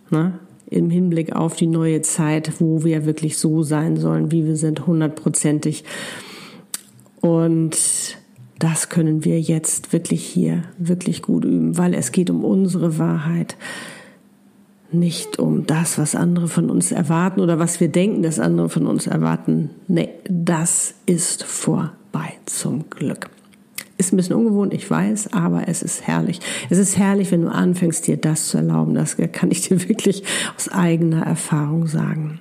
ne? 0.09 0.39
im 0.69 0.89
Hinblick 0.89 1.35
auf 1.35 1.55
die 1.55 1.67
neue 1.67 2.01
Zeit, 2.01 2.53
wo 2.59 2.83
wir 2.83 3.05
wirklich 3.05 3.37
so 3.37 3.63
sein 3.63 3.97
sollen, 3.97 4.31
wie 4.31 4.45
wir 4.45 4.55
sind, 4.55 4.87
hundertprozentig. 4.87 5.83
Und 7.21 7.77
das 8.59 8.89
können 8.89 9.23
wir 9.23 9.39
jetzt 9.39 9.93
wirklich 9.93 10.25
hier 10.25 10.63
wirklich 10.77 11.21
gut 11.21 11.45
üben, 11.45 11.77
weil 11.77 11.93
es 11.93 12.11
geht 12.11 12.29
um 12.29 12.43
unsere 12.43 12.97
Wahrheit, 12.97 13.55
nicht 14.93 15.39
um 15.39 15.65
das, 15.65 15.97
was 15.97 16.15
andere 16.15 16.47
von 16.47 16.69
uns 16.69 16.91
erwarten 16.91 17.41
oder 17.41 17.59
was 17.59 17.79
wir 17.79 17.87
denken, 17.87 18.23
dass 18.23 18.39
andere 18.39 18.69
von 18.69 18.87
uns 18.87 19.07
erwarten. 19.07 19.69
Nee, 19.87 20.09
das 20.29 20.95
ist 21.05 21.43
vorbei 21.43 22.33
zum 22.45 22.89
Glück. 22.89 23.29
Ist 23.97 24.11
ein 24.11 24.17
bisschen 24.17 24.35
ungewohnt, 24.35 24.73
ich 24.73 24.89
weiß, 24.89 25.33
aber 25.33 25.67
es 25.67 25.83
ist 25.83 26.07
herrlich. 26.07 26.39
Es 26.69 26.77
ist 26.77 26.97
herrlich, 26.97 27.31
wenn 27.31 27.43
du 27.43 27.49
anfängst, 27.49 28.07
dir 28.07 28.17
das 28.17 28.47
zu 28.47 28.57
erlauben. 28.57 28.95
Das 28.95 29.17
kann 29.31 29.51
ich 29.51 29.61
dir 29.61 29.81
wirklich 29.89 30.23
aus 30.55 30.69
eigener 30.69 31.25
Erfahrung 31.25 31.87
sagen. 31.87 32.39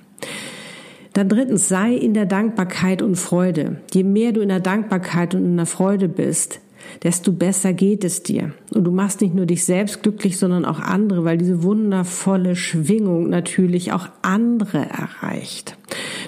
Dann 1.13 1.29
drittens, 1.29 1.69
sei 1.69 1.93
in 1.93 2.15
der 2.15 2.25
Dankbarkeit 2.25 3.03
und 3.03 3.15
Freude. 3.15 3.81
Je 3.93 4.03
mehr 4.03 4.31
du 4.31 4.41
in 4.41 4.49
der 4.49 4.59
Dankbarkeit 4.59 5.35
und 5.35 5.45
in 5.45 5.57
der 5.57 5.67
Freude 5.67 6.09
bist, 6.09 6.59
desto 7.01 7.31
besser 7.31 7.73
geht 7.73 8.03
es 8.03 8.23
dir. 8.23 8.53
Und 8.73 8.83
du 8.83 8.91
machst 8.91 9.21
nicht 9.21 9.33
nur 9.33 9.45
dich 9.45 9.65
selbst 9.65 10.03
glücklich, 10.03 10.37
sondern 10.37 10.65
auch 10.65 10.79
andere, 10.79 11.23
weil 11.25 11.37
diese 11.37 11.63
wundervolle 11.63 12.55
Schwingung 12.55 13.29
natürlich 13.29 13.91
auch 13.91 14.07
andere 14.21 14.85
erreicht. 14.89 15.77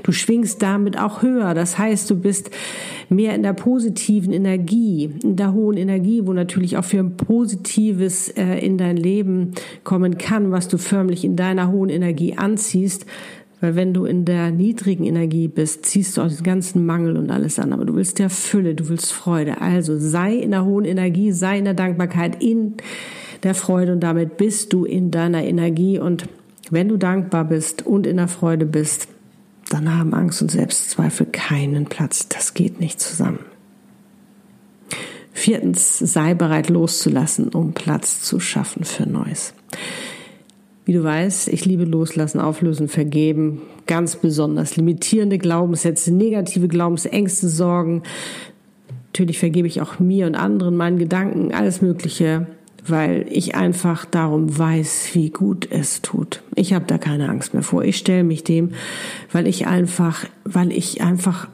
Du 0.04 0.12
schwingst 0.12 0.62
damit 0.62 1.00
auch 1.00 1.22
höher. 1.22 1.54
Das 1.54 1.78
heißt, 1.78 2.10
du 2.10 2.16
bist 2.16 2.52
mehr 3.10 3.36
in 3.36 3.44
der 3.44 3.54
positiven 3.54 4.34
Energie, 4.34 5.10
in 5.24 5.36
der 5.36 5.54
hohen 5.54 5.78
Energie, 5.78 6.22
wo 6.26 6.34
natürlich 6.34 6.78
auch 6.78 6.84
für 6.84 7.00
ein 7.00 7.18
Positives 7.18 8.30
äh, 8.30 8.60
in 8.60 8.78
dein 8.78 8.98
Leben 8.98 9.54
kommen 9.84 10.18
kann, 10.18 10.52
was 10.52 10.68
du 10.68 10.78
förmlich 10.78 11.24
in 11.24 11.36
deiner 11.36 11.72
hohen 11.72 11.90
Energie 11.90 12.36
anziehst, 12.38 13.06
weil 13.66 13.76
wenn 13.76 13.96
du 13.96 14.06
in 14.06 14.26
der 14.26 14.52
niedrigen 14.52 15.06
Energie 15.06 15.48
bist, 15.48 15.88
ziehst 15.88 16.16
du 16.16 16.22
auch 16.22 16.28
den 16.28 16.44
ganzen 16.44 16.86
Mangel 16.86 17.18
und 17.18 17.32
alles 17.32 17.58
an. 17.58 17.74
Aber 17.74 17.84
du 17.84 17.96
willst 17.96 18.20
ja 18.20 18.30
Fülle, 18.30 18.76
du 18.76 18.90
willst 18.90 19.12
Freude. 19.12 19.60
Also 19.60 19.98
sei 19.98 20.36
in 20.36 20.52
der 20.52 20.66
hohen 20.66 20.86
Energie, 20.86 21.32
sei 21.32 21.58
in 21.58 21.66
der 21.66 21.74
Dankbarkeit, 21.74 22.44
in 22.44 22.76
der 23.42 23.56
Freude 23.56 23.94
und 23.94 24.02
damit 24.02 24.38
bist 24.38 24.72
du 24.72 24.86
in 24.86 25.10
deiner 25.10 25.44
Energie. 25.44 25.98
Und 25.98 26.26
wenn 26.70 26.90
du 26.90 26.98
dankbar 26.98 27.44
bist 27.46 27.88
und 27.88 28.06
in 28.06 28.18
der 28.18 28.28
Freude 28.28 28.68
bist, 28.68 29.08
dann 29.70 29.98
haben 29.98 30.14
Angst 30.14 30.44
und 30.44 30.52
Selbstzweifel 30.52 31.26
keinen 31.26 31.86
Platz. 31.86 32.30
Das 32.30 32.54
geht 32.54 32.80
nicht 32.80 33.00
zusammen. 33.00 33.40
Viertens, 35.34 35.98
sei 35.98 36.36
bereit 36.36 36.70
loszulassen, 36.70 37.50
um 37.50 37.74
Platz 37.74 38.22
zu 38.22 38.40
schaffen 38.40 38.84
für 38.84 39.10
Neues. 39.10 39.56
Wie 40.86 40.94
du 40.94 41.04
weißt, 41.04 41.48
ich 41.48 41.66
liebe 41.66 41.84
Loslassen, 41.84 42.40
Auflösen, 42.40 42.88
Vergeben, 42.88 43.64
ganz 43.88 44.16
besonders 44.16 44.78
limitierende 44.78 45.40
Glaubenssätze, 45.40 46.14
negative 46.14 46.68
Glaubensängste, 46.68 47.50
Sorgen. 47.50 48.04
Natürlich 49.08 49.40
vergebe 49.40 49.68
ich 49.68 49.82
auch 49.82 50.00
mir 50.00 50.28
und 50.28 50.36
anderen 50.36 50.78
meinen 50.78 51.00
Gedanken, 51.00 51.54
alles 51.54 51.82
Mögliche, 51.82 52.46
weil 52.86 53.26
ich 53.32 53.56
einfach 53.56 54.06
darum 54.06 54.56
weiß, 54.56 55.10
wie 55.14 55.32
gut 55.32 55.68
es 55.72 56.04
tut. 56.04 56.44
Ich 56.54 56.74
habe 56.74 56.86
da 56.86 57.00
keine 57.00 57.30
Angst 57.30 57.56
mehr 57.56 57.64
vor. 57.64 57.84
Ich 57.84 57.98
stelle 57.98 58.24
mich 58.24 58.44
dem, 58.44 58.70
weil 59.32 59.48
ich 59.48 59.66
einfach, 59.66 60.26
weil 60.44 60.72
ich 60.72 61.02
einfach 61.02 61.48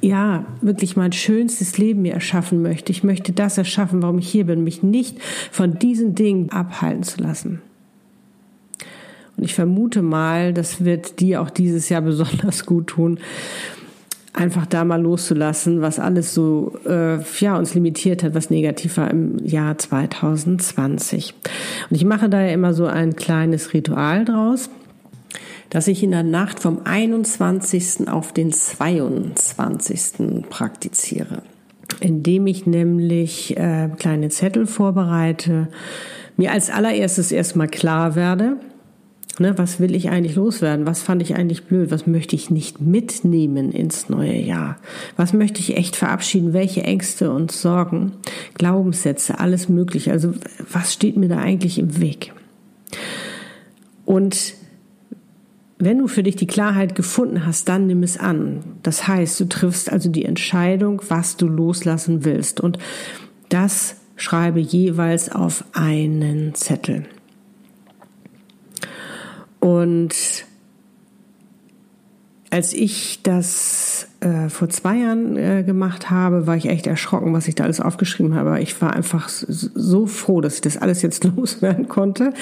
ja, 0.00 0.44
wirklich 0.60 0.96
mein 0.96 1.12
schönstes 1.12 1.78
Leben 1.78 2.02
mir 2.02 2.12
erschaffen 2.12 2.60
möchte. 2.60 2.90
Ich 2.90 3.04
möchte 3.04 3.32
das 3.32 3.56
erschaffen, 3.56 4.02
warum 4.02 4.18
ich 4.18 4.28
hier 4.28 4.44
bin, 4.44 4.64
mich 4.64 4.82
nicht 4.82 5.22
von 5.50 5.78
diesen 5.78 6.14
Dingen 6.16 6.50
abhalten 6.50 7.04
zu 7.04 7.22
lassen. 7.22 7.62
Und 9.36 9.44
ich 9.44 9.54
vermute 9.54 10.02
mal, 10.02 10.52
das 10.52 10.84
wird 10.84 11.20
dir 11.20 11.40
auch 11.42 11.50
dieses 11.50 11.88
Jahr 11.88 12.02
besonders 12.02 12.66
gut 12.66 12.88
tun, 12.88 13.18
einfach 14.32 14.66
da 14.66 14.84
mal 14.84 15.00
loszulassen, 15.00 15.80
was 15.80 15.98
alles 15.98 16.34
so 16.34 16.72
äh, 16.86 17.18
ja 17.38 17.56
uns 17.56 17.74
limitiert 17.74 18.22
hat, 18.22 18.34
was 18.34 18.50
negativ 18.50 18.96
war 18.96 19.10
im 19.10 19.38
Jahr 19.44 19.78
2020. 19.78 21.34
Und 21.88 21.96
ich 21.96 22.04
mache 22.04 22.28
da 22.28 22.42
ja 22.42 22.52
immer 22.52 22.74
so 22.74 22.86
ein 22.86 23.14
kleines 23.16 23.72
Ritual 23.72 24.24
draus, 24.24 24.70
dass 25.70 25.88
ich 25.88 26.02
in 26.02 26.10
der 26.10 26.24
Nacht 26.24 26.60
vom 26.60 26.80
21. 26.84 28.08
auf 28.08 28.32
den 28.32 28.52
22. 28.52 30.44
praktiziere, 30.50 31.42
indem 32.00 32.46
ich 32.48 32.66
nämlich 32.66 33.56
äh, 33.56 33.88
kleine 33.96 34.28
Zettel 34.30 34.66
vorbereite, 34.66 35.68
mir 36.36 36.50
als 36.50 36.70
allererstes 36.70 37.30
erstmal 37.30 37.68
klar 37.68 38.16
werde, 38.16 38.56
Ne, 39.40 39.58
was 39.58 39.80
will 39.80 39.94
ich 39.94 40.10
eigentlich 40.10 40.36
loswerden? 40.36 40.86
Was 40.86 41.02
fand 41.02 41.20
ich 41.20 41.34
eigentlich 41.34 41.64
blöd? 41.64 41.90
Was 41.90 42.06
möchte 42.06 42.36
ich 42.36 42.50
nicht 42.50 42.80
mitnehmen 42.80 43.72
ins 43.72 44.08
neue 44.08 44.38
Jahr? 44.40 44.76
Was 45.16 45.32
möchte 45.32 45.60
ich 45.60 45.76
echt 45.76 45.96
verabschieden? 45.96 46.52
Welche 46.52 46.82
Ängste 46.82 47.32
und 47.32 47.50
Sorgen, 47.50 48.12
Glaubenssätze, 48.54 49.40
alles 49.40 49.68
Mögliche? 49.68 50.12
Also 50.12 50.34
was 50.70 50.92
steht 50.92 51.16
mir 51.16 51.28
da 51.28 51.38
eigentlich 51.38 51.78
im 51.78 52.00
Weg? 52.00 52.32
Und 54.04 54.54
wenn 55.78 55.98
du 55.98 56.06
für 56.06 56.22
dich 56.22 56.36
die 56.36 56.46
Klarheit 56.46 56.94
gefunden 56.94 57.44
hast, 57.44 57.68
dann 57.68 57.86
nimm 57.86 58.02
es 58.02 58.18
an. 58.18 58.60
Das 58.82 59.08
heißt, 59.08 59.40
du 59.40 59.46
triffst 59.46 59.90
also 59.90 60.08
die 60.08 60.24
Entscheidung, 60.24 61.02
was 61.08 61.36
du 61.36 61.48
loslassen 61.48 62.24
willst. 62.24 62.60
Und 62.60 62.78
das 63.48 63.96
schreibe 64.16 64.60
jeweils 64.60 65.30
auf 65.32 65.64
einen 65.72 66.54
Zettel. 66.54 67.06
Und 69.64 70.14
als 72.50 72.74
ich 72.74 73.20
das 73.22 74.08
äh, 74.20 74.50
vor 74.50 74.68
zwei 74.68 74.98
Jahren 74.98 75.38
äh, 75.38 75.62
gemacht 75.62 76.10
habe, 76.10 76.46
war 76.46 76.54
ich 76.54 76.68
echt 76.68 76.86
erschrocken, 76.86 77.32
was 77.32 77.48
ich 77.48 77.54
da 77.54 77.64
alles 77.64 77.80
aufgeschrieben 77.80 78.34
habe. 78.34 78.60
Ich 78.60 78.82
war 78.82 78.92
einfach 78.92 79.30
so 79.30 80.06
froh, 80.06 80.42
dass 80.42 80.56
ich 80.56 80.60
das 80.60 80.76
alles 80.76 81.00
jetzt 81.00 81.24
loswerden 81.36 81.88
konnte. 81.88 82.34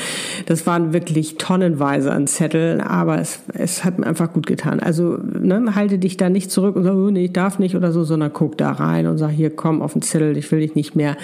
Das 0.47 0.67
waren 0.67 0.93
wirklich 0.93 1.39
tonnenweise 1.39 2.11
an 2.11 2.27
Zetteln, 2.27 2.81
aber 2.81 3.21
es, 3.21 3.39
es 3.55 3.85
hat 3.85 4.01
mir 4.01 4.09
einfach 4.09 4.33
gut 4.33 4.49
getan. 4.49 4.81
Also 4.81 5.17
ne, 5.19 5.77
halte 5.77 6.01
dich 6.01 6.17
da 6.17 6.29
nicht 6.29 6.51
zurück 6.51 6.75
und 6.75 6.83
sag, 6.83 6.95
oh, 6.95 7.11
nee, 7.13 7.27
ich 7.27 7.33
darf 7.33 7.61
nicht 7.61 7.77
oder 7.77 7.93
so, 7.93 8.03
sondern 8.03 8.33
guck 8.33 8.59
da 8.59 8.73
rein 8.73 9.07
und 9.07 9.19
sag, 9.19 9.31
hier 9.31 9.51
komm 9.51 9.81
auf 9.81 9.93
den 9.93 10.03
Zettel, 10.03 10.37
ich 10.37 10.51
will 10.51 10.59
dich 10.59 10.75
nicht 10.75 10.97
mehr 10.97 11.17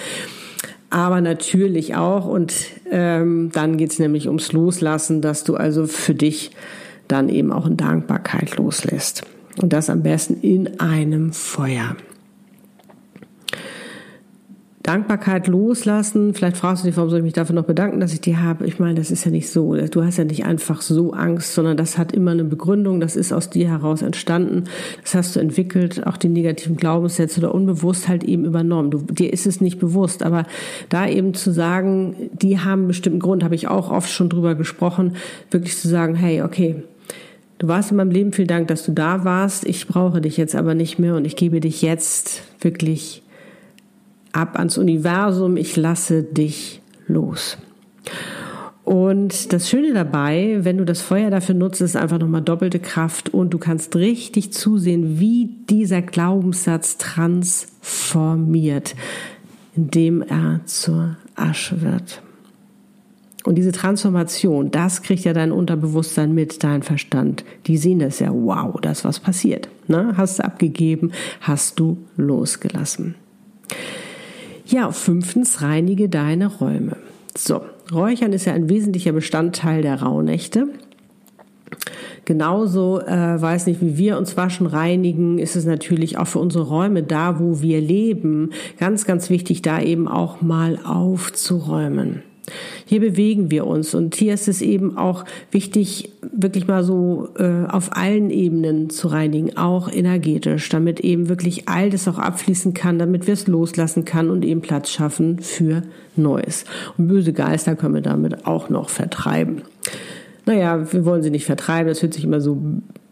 aber 0.91 1.21
natürlich 1.21 1.97
auch, 1.97 2.27
und 2.27 2.55
ähm, 2.91 3.51
dann 3.53 3.77
geht's 3.77 3.99
nämlich 3.99 4.27
ums 4.27 4.53
Loslassen, 4.53 5.21
dass 5.21 5.45
du 5.45 5.57
also 5.57 5.87
für 5.87 6.15
dich 6.15 6.51
dann 7.09 7.29
eben 7.29 7.53
auch 7.53 7.67
in 7.67 7.77
Dankbarkeit 7.77 8.57
loslässt. 8.57 9.23
Und 9.61 9.73
das 9.73 9.91
am 9.91 10.03
besten 10.03 10.41
in 10.41 10.81
einem 10.81 11.33
Feuer. 11.33 11.97
Dankbarkeit 14.89 15.49
loslassen. 15.49 16.33
Vielleicht 16.33 16.57
fragst 16.57 16.83
du 16.83 16.87
dich, 16.87 16.97
warum 16.97 17.11
soll 17.11 17.19
ich 17.19 17.25
mich 17.25 17.35
dafür 17.35 17.55
noch 17.55 17.67
bedanken, 17.67 18.01
dass 18.01 18.15
ich 18.15 18.23
die 18.23 18.39
habe. 18.39 18.67
Ich 18.67 18.79
meine, 18.79 18.95
das 18.95 19.11
ist 19.11 19.23
ja 19.23 19.31
nicht 19.31 19.51
so. 19.51 19.77
Du 19.77 20.03
hast 20.03 20.17
ja 20.17 20.25
nicht 20.25 20.47
einfach 20.47 20.81
so 20.81 21.13
Angst, 21.13 21.53
sondern 21.53 21.77
das 21.77 21.99
hat 21.99 22.13
immer 22.13 22.31
eine 22.31 22.45
Begründung. 22.45 22.99
Das 22.99 23.15
ist 23.15 23.31
aus 23.31 23.51
dir 23.51 23.69
heraus 23.69 24.01
entstanden. 24.01 24.65
Das 25.03 25.15
hast 25.15 25.37
du 25.37 25.41
entwickelt. 25.41 26.07
Auch 26.07 26.17
die 26.17 26.31
negativen 26.31 26.79
Glaubenssätze 26.79 27.39
oder 27.41 27.55
unbewusst 27.55 28.09
halt 28.09 28.25
eben 28.25 28.47
übernommen. 28.47 28.91
Du, 28.91 29.01
dir 29.01 29.31
ist 29.31 29.47
es 29.47 29.61
nicht 29.61 29.79
bewusst. 29.79 30.23
Aber 30.23 30.47
da 30.89 31.07
eben 31.07 31.35
zu 31.35 31.53
sagen, 31.53 32.31
die 32.33 32.59
haben 32.59 32.81
einen 32.81 32.89
bestimmten 32.89 33.21
Grund, 33.21 33.45
habe 33.45 33.55
ich 33.55 33.69
auch 33.69 33.91
oft 33.91 34.09
schon 34.09 34.31
drüber 34.31 34.55
gesprochen, 34.55 35.17
wirklich 35.51 35.77
zu 35.77 35.89
sagen, 35.89 36.15
hey, 36.15 36.41
okay, 36.41 36.83
Du 37.59 37.67
warst 37.67 37.91
in 37.91 37.97
meinem 37.97 38.13
Leben, 38.13 38.33
vielen 38.33 38.47
Dank, 38.47 38.69
dass 38.69 38.85
du 38.85 38.93
da 38.93 39.25
warst. 39.25 39.67
Ich 39.67 39.89
brauche 39.89 40.21
dich 40.21 40.37
jetzt 40.37 40.55
aber 40.55 40.77
nicht 40.77 41.01
mehr 41.01 41.17
und 41.17 41.25
ich 41.25 41.35
gebe 41.35 41.59
dich 41.59 41.83
jetzt 41.83 42.43
wirklich 42.61 43.23
ab 44.39 44.57
ans 44.57 44.79
Universum, 44.79 45.57
ich 45.57 45.77
lasse 45.77 46.23
dich 46.23 46.81
los. 47.09 47.59
Und 48.85 49.53
das 49.53 49.69
Schöne 49.69 49.93
dabei, 49.93 50.61
wenn 50.63 50.79
du 50.79 50.85
das 50.85 51.03
Feuer 51.03 51.29
dafür 51.29 51.57
nutzt, 51.57 51.81
ist 51.81 51.97
einfach 51.97 52.19
nochmal 52.19 52.41
doppelte 52.41 52.79
Kraft 52.79 53.35
und 53.35 53.51
du 53.51 53.59
kannst 53.59 53.97
richtig 53.97 54.53
zusehen, 54.53 55.19
wie 55.19 55.57
dieser 55.69 56.01
Glaubenssatz 56.01 56.97
transformiert, 56.97 58.95
indem 59.77 60.23
er 60.23 60.61
zur 60.65 61.17
Asche 61.35 61.83
wird. 61.83 62.23
Und 63.45 63.57
diese 63.57 63.73
Transformation, 63.73 64.71
das 64.71 65.03
kriegt 65.03 65.25
ja 65.25 65.33
dein 65.33 65.53
Unterbewusstsein 65.53 66.33
mit, 66.33 66.63
dein 66.63 66.83
Verstand. 66.83 67.45
Die 67.67 67.77
sehen 67.77 67.99
das 67.99 68.21
ja, 68.21 68.31
wow, 68.33 68.81
das 68.81 69.05
was 69.05 69.21
passiert. 69.21 69.69
Ne? 69.89 70.15
Hast 70.17 70.39
du 70.39 70.45
abgegeben, 70.45 71.13
hast 71.41 71.81
du 71.81 71.99
losgelassen. 72.17 73.17
Ja, 74.71 74.93
fünftens, 74.93 75.63
reinige 75.63 76.11
deine 76.11 76.47
Räume. 76.47 76.99
So, 77.35 77.63
Räuchern 77.91 78.35
ist 78.35 78.45
ja 78.45 78.53
ein 78.53 78.69
wesentlicher 78.69 79.13
Bestandteil 79.13 79.81
der 79.81 80.03
Rauhnächte. 80.03 80.69
Genauso, 82.27 83.01
äh, 83.01 83.41
weiß 83.41 83.67
nicht, 83.67 83.81
wie 83.81 83.97
wir 83.97 84.19
uns 84.19 84.37
waschen, 84.37 84.67
reinigen, 84.67 85.39
ist 85.39 85.57
es 85.57 85.65
natürlich 85.65 86.19
auch 86.19 86.27
für 86.27 86.39
unsere 86.39 86.65
Räume 86.65 87.03
da, 87.03 87.41
wo 87.41 87.63
wir 87.63 87.81
leben, 87.81 88.51
ganz, 88.79 89.07
ganz 89.07 89.31
wichtig, 89.31 89.63
da 89.63 89.81
eben 89.81 90.07
auch 90.07 90.43
mal 90.43 90.79
aufzuräumen. 90.85 92.23
Hier 92.85 93.01
bewegen 93.01 93.51
wir 93.51 93.67
uns 93.67 93.95
und 93.95 94.15
hier 94.15 94.35
ist 94.35 94.49
es 94.49 94.63
eben 94.63 94.97
auch 94.97 95.25
wichtig, 95.51 96.11
wirklich 96.33 96.67
mal 96.67 96.85
so 96.85 97.29
äh, 97.39 97.67
auf 97.69 97.97
allen 97.97 98.31
Ebenen 98.31 98.91
zu 98.91 99.09
reinigen, 99.09 99.57
auch 99.57 99.91
energetisch, 99.91 100.69
damit 100.69 101.01
eben 101.01 101.29
wirklich 101.29 101.69
all 101.69 101.91
das 101.91 102.09
auch 102.09 102.19
abfließen 102.19 102.75
kann, 102.75 102.99
damit 102.99 103.27
wir 103.27 103.35
es 103.35 103.47
loslassen 103.47 104.05
kann 104.05 104.31
und 104.31 104.45
eben 104.45 104.61
Platz 104.61 104.91
schaffen 104.91 105.41
für 105.41 105.83
Neues. 106.17 106.65
Und 106.97 107.09
böse 107.09 107.33
Geister 107.33 107.77
können 107.77 107.95
wir 107.95 108.03
damit 108.03 108.47
auch 108.47 108.69
noch 108.69 108.89
vertreiben. 108.89 109.63
Naja, 110.47 110.93
wir 110.93 111.05
wollen 111.05 111.23
sie 111.23 111.31
nicht 111.31 111.45
vertreiben, 111.45 111.89
das 111.89 112.03
hört 112.03 112.15
sich 112.15 112.25
immer 112.25 112.41
so, 112.41 112.59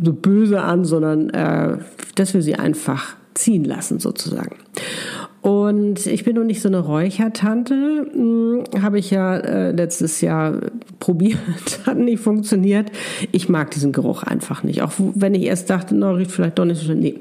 so 0.02 0.12
böse 0.12 0.62
an, 0.62 0.84
sondern 0.86 1.28
äh, 1.30 1.76
dass 2.14 2.32
wir 2.32 2.40
sie 2.40 2.54
einfach 2.54 3.16
ziehen 3.34 3.64
lassen 3.64 3.98
sozusagen. 3.98 4.56
Und 5.46 6.08
ich 6.08 6.24
bin 6.24 6.34
noch 6.34 6.42
nicht 6.42 6.60
so 6.60 6.66
eine 6.66 6.80
Räuchertante. 6.80 8.10
Hm, 8.12 8.64
Habe 8.82 8.98
ich 8.98 9.12
ja 9.12 9.36
äh, 9.36 9.70
letztes 9.70 10.20
Jahr 10.20 10.58
probiert, 10.98 11.38
hat 11.86 11.98
nicht 11.98 12.18
funktioniert. 12.18 12.90
Ich 13.30 13.48
mag 13.48 13.70
diesen 13.70 13.92
Geruch 13.92 14.24
einfach 14.24 14.64
nicht. 14.64 14.82
Auch 14.82 14.90
wenn 14.96 15.36
ich 15.36 15.44
erst 15.44 15.70
dachte, 15.70 15.94
no, 15.94 16.10
riecht 16.10 16.32
vielleicht 16.32 16.58
doch 16.58 16.64
nicht 16.64 16.80
so 16.80 16.86
schön. 16.86 16.98
Nee. 16.98 17.20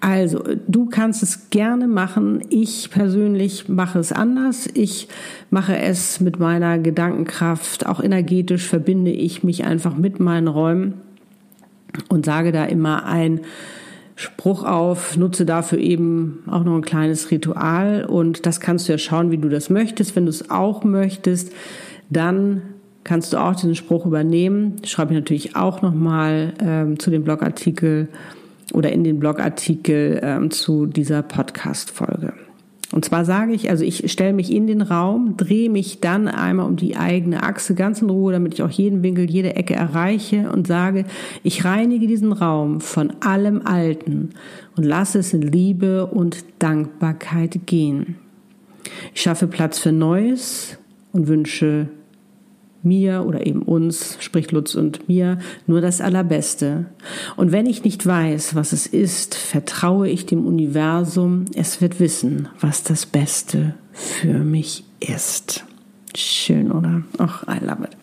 Also, 0.00 0.42
du 0.66 0.86
kannst 0.86 1.22
es 1.22 1.50
gerne 1.50 1.86
machen. 1.86 2.42
Ich 2.48 2.90
persönlich 2.90 3.68
mache 3.68 4.00
es 4.00 4.10
anders. 4.10 4.68
Ich 4.74 5.06
mache 5.50 5.78
es 5.78 6.18
mit 6.18 6.40
meiner 6.40 6.76
Gedankenkraft. 6.80 7.86
Auch 7.86 8.02
energetisch 8.02 8.66
verbinde 8.66 9.12
ich 9.12 9.44
mich 9.44 9.62
einfach 9.62 9.96
mit 9.96 10.18
meinen 10.18 10.48
Räumen 10.48 10.94
und 12.08 12.26
sage 12.26 12.50
da 12.50 12.64
immer 12.64 13.06
ein, 13.06 13.42
Spruch 14.20 14.64
auf, 14.64 15.16
nutze 15.16 15.46
dafür 15.46 15.78
eben 15.78 16.42
auch 16.46 16.62
noch 16.62 16.74
ein 16.74 16.82
kleines 16.82 17.30
Ritual 17.30 18.04
und 18.04 18.44
das 18.44 18.60
kannst 18.60 18.86
du 18.86 18.92
ja 18.92 18.98
schauen, 18.98 19.30
wie 19.30 19.38
du 19.38 19.48
das 19.48 19.70
möchtest. 19.70 20.14
Wenn 20.14 20.26
du 20.26 20.30
es 20.30 20.50
auch 20.50 20.84
möchtest, 20.84 21.54
dann 22.10 22.60
kannst 23.02 23.32
du 23.32 23.38
auch 23.38 23.54
diesen 23.54 23.74
Spruch 23.74 24.04
übernehmen. 24.04 24.76
Schreibe 24.84 25.14
ich 25.14 25.18
natürlich 25.18 25.56
auch 25.56 25.80
nochmal 25.80 26.52
ähm, 26.60 26.98
zu 26.98 27.10
dem 27.10 27.24
Blogartikel 27.24 28.08
oder 28.74 28.92
in 28.92 29.04
den 29.04 29.18
Blogartikel 29.20 30.20
ähm, 30.22 30.50
zu 30.50 30.84
dieser 30.84 31.22
Podcast-Folge. 31.22 32.34
Und 32.92 33.04
zwar 33.04 33.24
sage 33.24 33.52
ich, 33.52 33.70
also 33.70 33.84
ich 33.84 34.10
stelle 34.10 34.32
mich 34.32 34.52
in 34.52 34.66
den 34.66 34.82
Raum, 34.82 35.36
drehe 35.36 35.70
mich 35.70 36.00
dann 36.00 36.26
einmal 36.26 36.66
um 36.66 36.74
die 36.74 36.96
eigene 36.96 37.44
Achse 37.44 37.76
ganz 37.76 38.02
in 38.02 38.10
Ruhe, 38.10 38.32
damit 38.32 38.54
ich 38.54 38.62
auch 38.64 38.70
jeden 38.70 39.04
Winkel, 39.04 39.30
jede 39.30 39.54
Ecke 39.54 39.74
erreiche 39.74 40.50
und 40.50 40.66
sage, 40.66 41.04
ich 41.44 41.64
reinige 41.64 42.08
diesen 42.08 42.32
Raum 42.32 42.80
von 42.80 43.12
allem 43.20 43.64
Alten 43.64 44.30
und 44.76 44.84
lasse 44.84 45.20
es 45.20 45.32
in 45.32 45.42
Liebe 45.42 46.06
und 46.06 46.44
Dankbarkeit 46.58 47.60
gehen. 47.66 48.16
Ich 49.14 49.22
schaffe 49.22 49.46
Platz 49.46 49.78
für 49.78 49.92
Neues 49.92 50.76
und 51.12 51.28
wünsche 51.28 51.88
mir 52.82 53.24
oder 53.26 53.46
eben 53.46 53.62
uns, 53.62 54.16
sprich 54.20 54.50
Lutz 54.52 54.74
und 54.74 55.08
mir, 55.08 55.38
nur 55.66 55.80
das 55.80 56.00
Allerbeste. 56.00 56.86
Und 57.36 57.52
wenn 57.52 57.66
ich 57.66 57.84
nicht 57.84 58.06
weiß, 58.06 58.54
was 58.54 58.72
es 58.72 58.86
ist, 58.86 59.34
vertraue 59.34 60.08
ich 60.08 60.26
dem 60.26 60.46
Universum, 60.46 61.44
es 61.54 61.80
wird 61.80 62.00
wissen, 62.00 62.48
was 62.60 62.82
das 62.82 63.06
Beste 63.06 63.74
für 63.92 64.38
mich 64.38 64.84
ist. 65.00 65.64
Schön, 66.16 66.72
oder? 66.72 67.02
Ach, 67.18 67.44
I 67.44 67.64
love 67.64 67.84
it. 67.84 67.96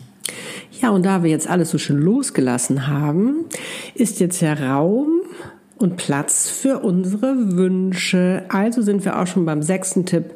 Ja, 0.81 0.91
und 0.91 1.05
da 1.05 1.23
wir 1.23 1.29
jetzt 1.29 1.49
alles 1.49 1.71
so 1.71 1.77
schön 1.77 1.97
losgelassen 1.97 2.87
haben, 2.87 3.45
ist 3.95 4.19
jetzt 4.19 4.41
der 4.41 4.61
Raum 4.61 5.21
und 5.77 5.97
Platz 5.97 6.49
für 6.49 6.79
unsere 6.79 7.57
Wünsche. 7.57 8.43
Also 8.49 8.81
sind 8.81 9.03
wir 9.05 9.19
auch 9.19 9.27
schon 9.27 9.45
beim 9.45 9.61
sechsten 9.61 10.05
Tipp 10.05 10.33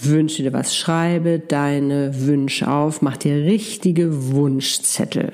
wünsche 0.00 0.42
dir 0.42 0.52
was, 0.52 0.76
schreibe 0.76 1.38
deine 1.38 2.26
Wünsche 2.26 2.70
auf, 2.70 3.02
mach 3.02 3.16
dir 3.16 3.34
richtige 3.44 4.32
Wunschzettel. 4.32 5.32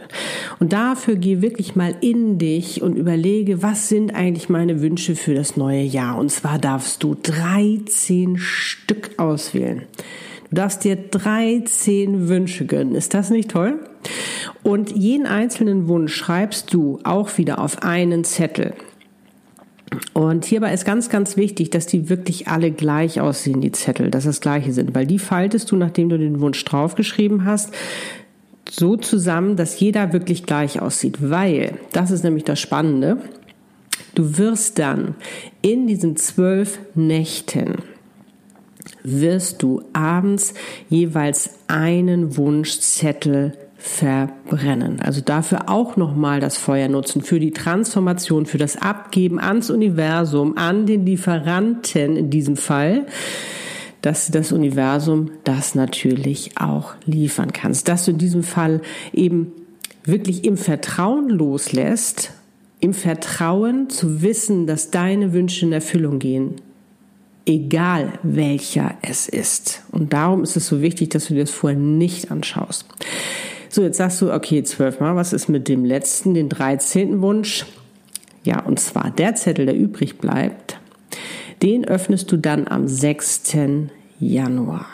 Und 0.58 0.72
dafür 0.72 1.16
geh 1.16 1.42
wirklich 1.42 1.76
mal 1.76 1.94
in 2.00 2.38
dich 2.38 2.82
und 2.82 2.96
überlege, 2.96 3.62
was 3.62 3.88
sind 3.88 4.14
eigentlich 4.14 4.48
meine 4.48 4.80
Wünsche 4.80 5.16
für 5.16 5.34
das 5.34 5.56
neue 5.56 5.82
Jahr? 5.82 6.18
Und 6.18 6.30
zwar 6.30 6.58
darfst 6.58 7.02
du 7.02 7.14
13 7.14 8.38
Stück 8.38 9.10
auswählen. 9.18 9.82
Du 10.50 10.56
darfst 10.56 10.84
dir 10.84 10.96
13 10.96 12.28
Wünsche 12.28 12.64
gönnen. 12.66 12.94
Ist 12.94 13.14
das 13.14 13.30
nicht 13.30 13.50
toll? 13.50 13.80
Und 14.62 14.96
jeden 14.96 15.26
einzelnen 15.26 15.88
Wunsch 15.88 16.14
schreibst 16.14 16.72
du 16.72 17.00
auch 17.04 17.38
wieder 17.38 17.58
auf 17.58 17.82
einen 17.82 18.24
Zettel. 18.24 18.74
Und 20.12 20.44
hierbei 20.44 20.72
ist 20.72 20.84
ganz, 20.84 21.08
ganz 21.08 21.36
wichtig, 21.36 21.70
dass 21.70 21.86
die 21.86 22.08
wirklich 22.08 22.48
alle 22.48 22.70
gleich 22.70 23.20
aussehen, 23.20 23.60
die 23.60 23.72
Zettel, 23.72 24.10
dass 24.10 24.24
das 24.24 24.40
gleiche 24.40 24.72
sind, 24.72 24.94
weil 24.94 25.06
die 25.06 25.18
faltest 25.18 25.70
du, 25.70 25.76
nachdem 25.76 26.08
du 26.08 26.18
den 26.18 26.40
Wunsch 26.40 26.64
draufgeschrieben 26.64 27.44
hast, 27.44 27.72
so 28.70 28.96
zusammen, 28.96 29.56
dass 29.56 29.78
jeder 29.80 30.12
wirklich 30.12 30.46
gleich 30.46 30.80
aussieht, 30.80 31.18
weil, 31.20 31.78
das 31.92 32.10
ist 32.10 32.24
nämlich 32.24 32.44
das 32.44 32.60
Spannende, 32.60 33.18
du 34.14 34.38
wirst 34.38 34.78
dann 34.78 35.14
in 35.62 35.86
diesen 35.86 36.16
zwölf 36.16 36.78
Nächten, 36.94 37.76
wirst 39.02 39.62
du 39.62 39.82
abends 39.92 40.54
jeweils 40.88 41.50
einen 41.68 42.36
Wunschzettel 42.36 43.52
verbrennen. 43.84 45.00
Also 45.02 45.20
dafür 45.20 45.68
auch 45.68 45.98
nochmal 45.98 46.40
das 46.40 46.56
Feuer 46.56 46.88
nutzen 46.88 47.20
für 47.20 47.38
die 47.38 47.50
Transformation, 47.50 48.46
für 48.46 48.56
das 48.56 48.78
Abgeben 48.78 49.38
ans 49.38 49.68
Universum, 49.68 50.56
an 50.56 50.86
den 50.86 51.04
Lieferanten 51.04 52.16
in 52.16 52.30
diesem 52.30 52.56
Fall, 52.56 53.04
dass 54.00 54.30
das 54.30 54.52
Universum 54.52 55.32
das 55.44 55.74
natürlich 55.74 56.52
auch 56.56 56.94
liefern 57.04 57.52
kannst. 57.52 57.86
Dass 57.88 58.06
du 58.06 58.12
in 58.12 58.18
diesem 58.18 58.42
Fall 58.42 58.80
eben 59.12 59.52
wirklich 60.02 60.46
im 60.46 60.56
Vertrauen 60.56 61.28
loslässt, 61.28 62.32
im 62.80 62.94
Vertrauen 62.94 63.90
zu 63.90 64.22
wissen, 64.22 64.66
dass 64.66 64.92
deine 64.92 65.34
Wünsche 65.34 65.66
in 65.66 65.72
Erfüllung 65.74 66.20
gehen, 66.20 66.54
egal 67.44 68.14
welcher 68.22 68.94
es 69.02 69.28
ist. 69.28 69.82
Und 69.92 70.14
darum 70.14 70.42
ist 70.42 70.56
es 70.56 70.68
so 70.68 70.80
wichtig, 70.80 71.10
dass 71.10 71.26
du 71.26 71.34
dir 71.34 71.40
das 71.40 71.50
vorher 71.50 71.78
nicht 71.78 72.30
anschaust. 72.30 72.86
So, 73.74 73.82
jetzt 73.82 73.96
sagst 73.96 74.22
du, 74.22 74.32
okay, 74.32 74.62
zwölfmal, 74.62 75.16
was 75.16 75.32
ist 75.32 75.48
mit 75.48 75.66
dem 75.66 75.84
letzten, 75.84 76.32
den 76.32 76.48
dreizehnten 76.48 77.22
Wunsch? 77.22 77.66
Ja, 78.44 78.60
und 78.60 78.78
zwar 78.78 79.10
der 79.10 79.34
Zettel, 79.34 79.66
der 79.66 79.74
übrig 79.74 80.18
bleibt, 80.18 80.78
den 81.60 81.84
öffnest 81.84 82.30
du 82.30 82.36
dann 82.36 82.68
am 82.68 82.86
6. 82.86 83.56
Januar. 84.20 84.86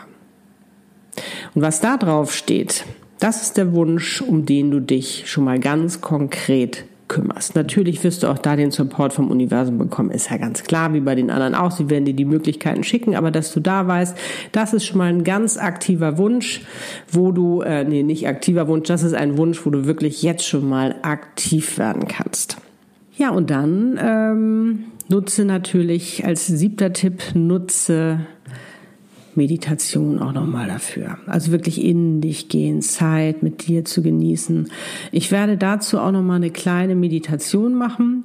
Und 1.55 1.61
was 1.61 1.83
da 1.83 1.99
drauf 1.99 2.33
steht, 2.35 2.87
das 3.19 3.43
ist 3.43 3.59
der 3.59 3.75
Wunsch, 3.75 4.23
um 4.23 4.47
den 4.47 4.71
du 4.71 4.81
dich 4.81 5.25
schon 5.27 5.45
mal 5.45 5.61
ganz 5.61 6.01
konkret 6.01 6.87
kümmerst. 7.11 7.57
Natürlich 7.57 8.03
wirst 8.05 8.23
du 8.23 8.29
auch 8.29 8.39
da 8.39 8.57
den 8.57 8.71
Support 8.71 9.13
vom 9.13 9.31
Universum 9.31 9.77
bekommen, 9.77 10.11
ist 10.11 10.31
ja 10.31 10.39
ganz 10.39 10.63
klar, 10.63 10.95
wie 10.95 11.01
bei 11.01 11.15
den 11.15 11.31
anderen 11.31 11.55
auch. 11.55 11.73
Sie 11.73 11.91
werden 11.91 12.07
dir 12.07 12.15
die 12.15 12.25
Möglichkeiten 12.25 12.85
schicken, 12.85 13.17
aber 13.17 13.31
dass 13.31 13.53
du 13.53 13.61
da 13.61 13.87
weißt, 13.87 14.17
das 14.53 14.73
ist 14.73 14.87
schon 14.87 14.99
mal 14.99 15.09
ein 15.09 15.25
ganz 15.25 15.59
aktiver 15.59 16.17
Wunsch, 16.17 16.63
wo 17.11 17.33
du, 17.33 17.61
äh, 17.61 17.85
nee, 17.85 18.03
nicht 18.03 18.27
aktiver 18.29 18.69
Wunsch, 18.69 18.89
das 18.89 19.03
ist 19.03 19.15
ein 19.15 19.37
Wunsch, 19.37 19.67
wo 19.67 19.71
du 19.71 19.85
wirklich 19.85 20.23
jetzt 20.23 20.47
schon 20.47 20.67
mal 20.67 20.95
aktiv 21.03 21.77
werden 21.77 22.09
kannst. 22.09 22.57
Ja, 23.19 23.31
und 23.31 23.51
dann 23.51 23.99
ähm, 24.03 24.85
nutze 25.09 25.45
natürlich 25.45 26.25
als 26.25 26.47
siebter 26.47 26.93
Tipp, 26.93 27.23
nutze 27.35 28.21
Meditation 29.37 30.19
auch 30.19 30.33
nochmal 30.33 30.69
dafür. 30.69 31.19
Also 31.27 31.53
wirklich 31.53 31.83
in 31.83 32.21
dich 32.21 32.49
gehen, 32.49 32.83
Zeit 32.83 33.43
mit 33.43 33.67
dir 33.67 33.85
zu 33.85 34.03
genießen. 34.03 34.71
Ich 35.13 35.31
werde 35.31 35.57
dazu 35.57 35.99
auch 35.99 36.13
nochmal 36.13 36.37
eine 36.37 36.51
kleine 36.51 36.95
Meditation 36.95 37.75
machen, 37.75 38.25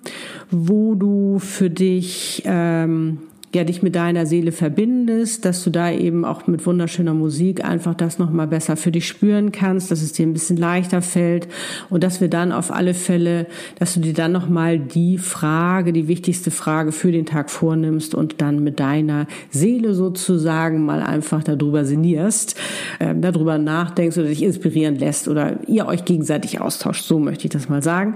wo 0.52 0.96
du 0.96 1.40
für 1.40 1.70
dich 1.70 2.44
ähm, 2.46 3.20
ja, 3.56 3.64
dich 3.64 3.82
mit 3.82 3.96
deiner 3.96 4.26
Seele 4.26 4.52
verbindest, 4.52 5.46
dass 5.46 5.64
du 5.64 5.70
da 5.70 5.90
eben 5.90 6.26
auch 6.26 6.46
mit 6.46 6.66
wunderschöner 6.66 7.14
Musik 7.14 7.64
einfach 7.64 7.96
das 7.96 8.20
nochmal 8.20 8.48
besser 8.48 8.76
für 8.76 8.92
dich 8.92 9.08
spüren 9.08 9.54
kannst, 9.54 9.92
dass 9.92 10.02
es 10.02 10.12
dir 10.12 10.28
ein 10.28 10.34
bisschen 10.34 10.58
leichter 10.58 11.02
fällt 11.02 11.48
und 11.90 12.04
dass 12.04 12.20
wir 12.20 12.28
dann 12.28 12.52
auf 12.52 12.70
alle 12.70 12.94
Fälle, 12.94 13.48
dass 13.80 13.94
du 13.94 14.02
dir 14.02 14.14
dann 14.14 14.34
nochmal 14.34 14.78
die 14.78 15.18
Frage, 15.18 15.94
die 15.94 16.10
wichtigste 16.10 16.52
Frage 16.52 16.92
für 16.92 17.12
den 17.12 17.26
Tag 17.26 17.50
vornimmst 17.50 18.14
und 18.14 18.42
dann 18.42 18.62
mit 18.62 18.80
deiner 18.80 19.26
Seele 19.50 19.94
sozusagen 19.94 20.86
mal 20.86 21.02
einfach 21.02 21.42
darüber 21.42 21.86
sinnierst, 21.86 22.58
äh, 23.00 23.16
darüber 23.16 23.58
nachdenkst 23.58 24.18
oder 24.18 24.28
dich 24.28 24.44
inspirieren 24.44 24.98
lässt 24.98 25.30
oder 25.30 25.60
ihr 25.68 25.88
euch 25.88 26.04
gegenseitig 26.04 26.60
austauscht. 26.60 27.06
So 27.06 27.20
möchte 27.20 27.46
ich 27.46 27.52
das 27.52 27.70
mal 27.70 27.82
sagen. 27.82 28.16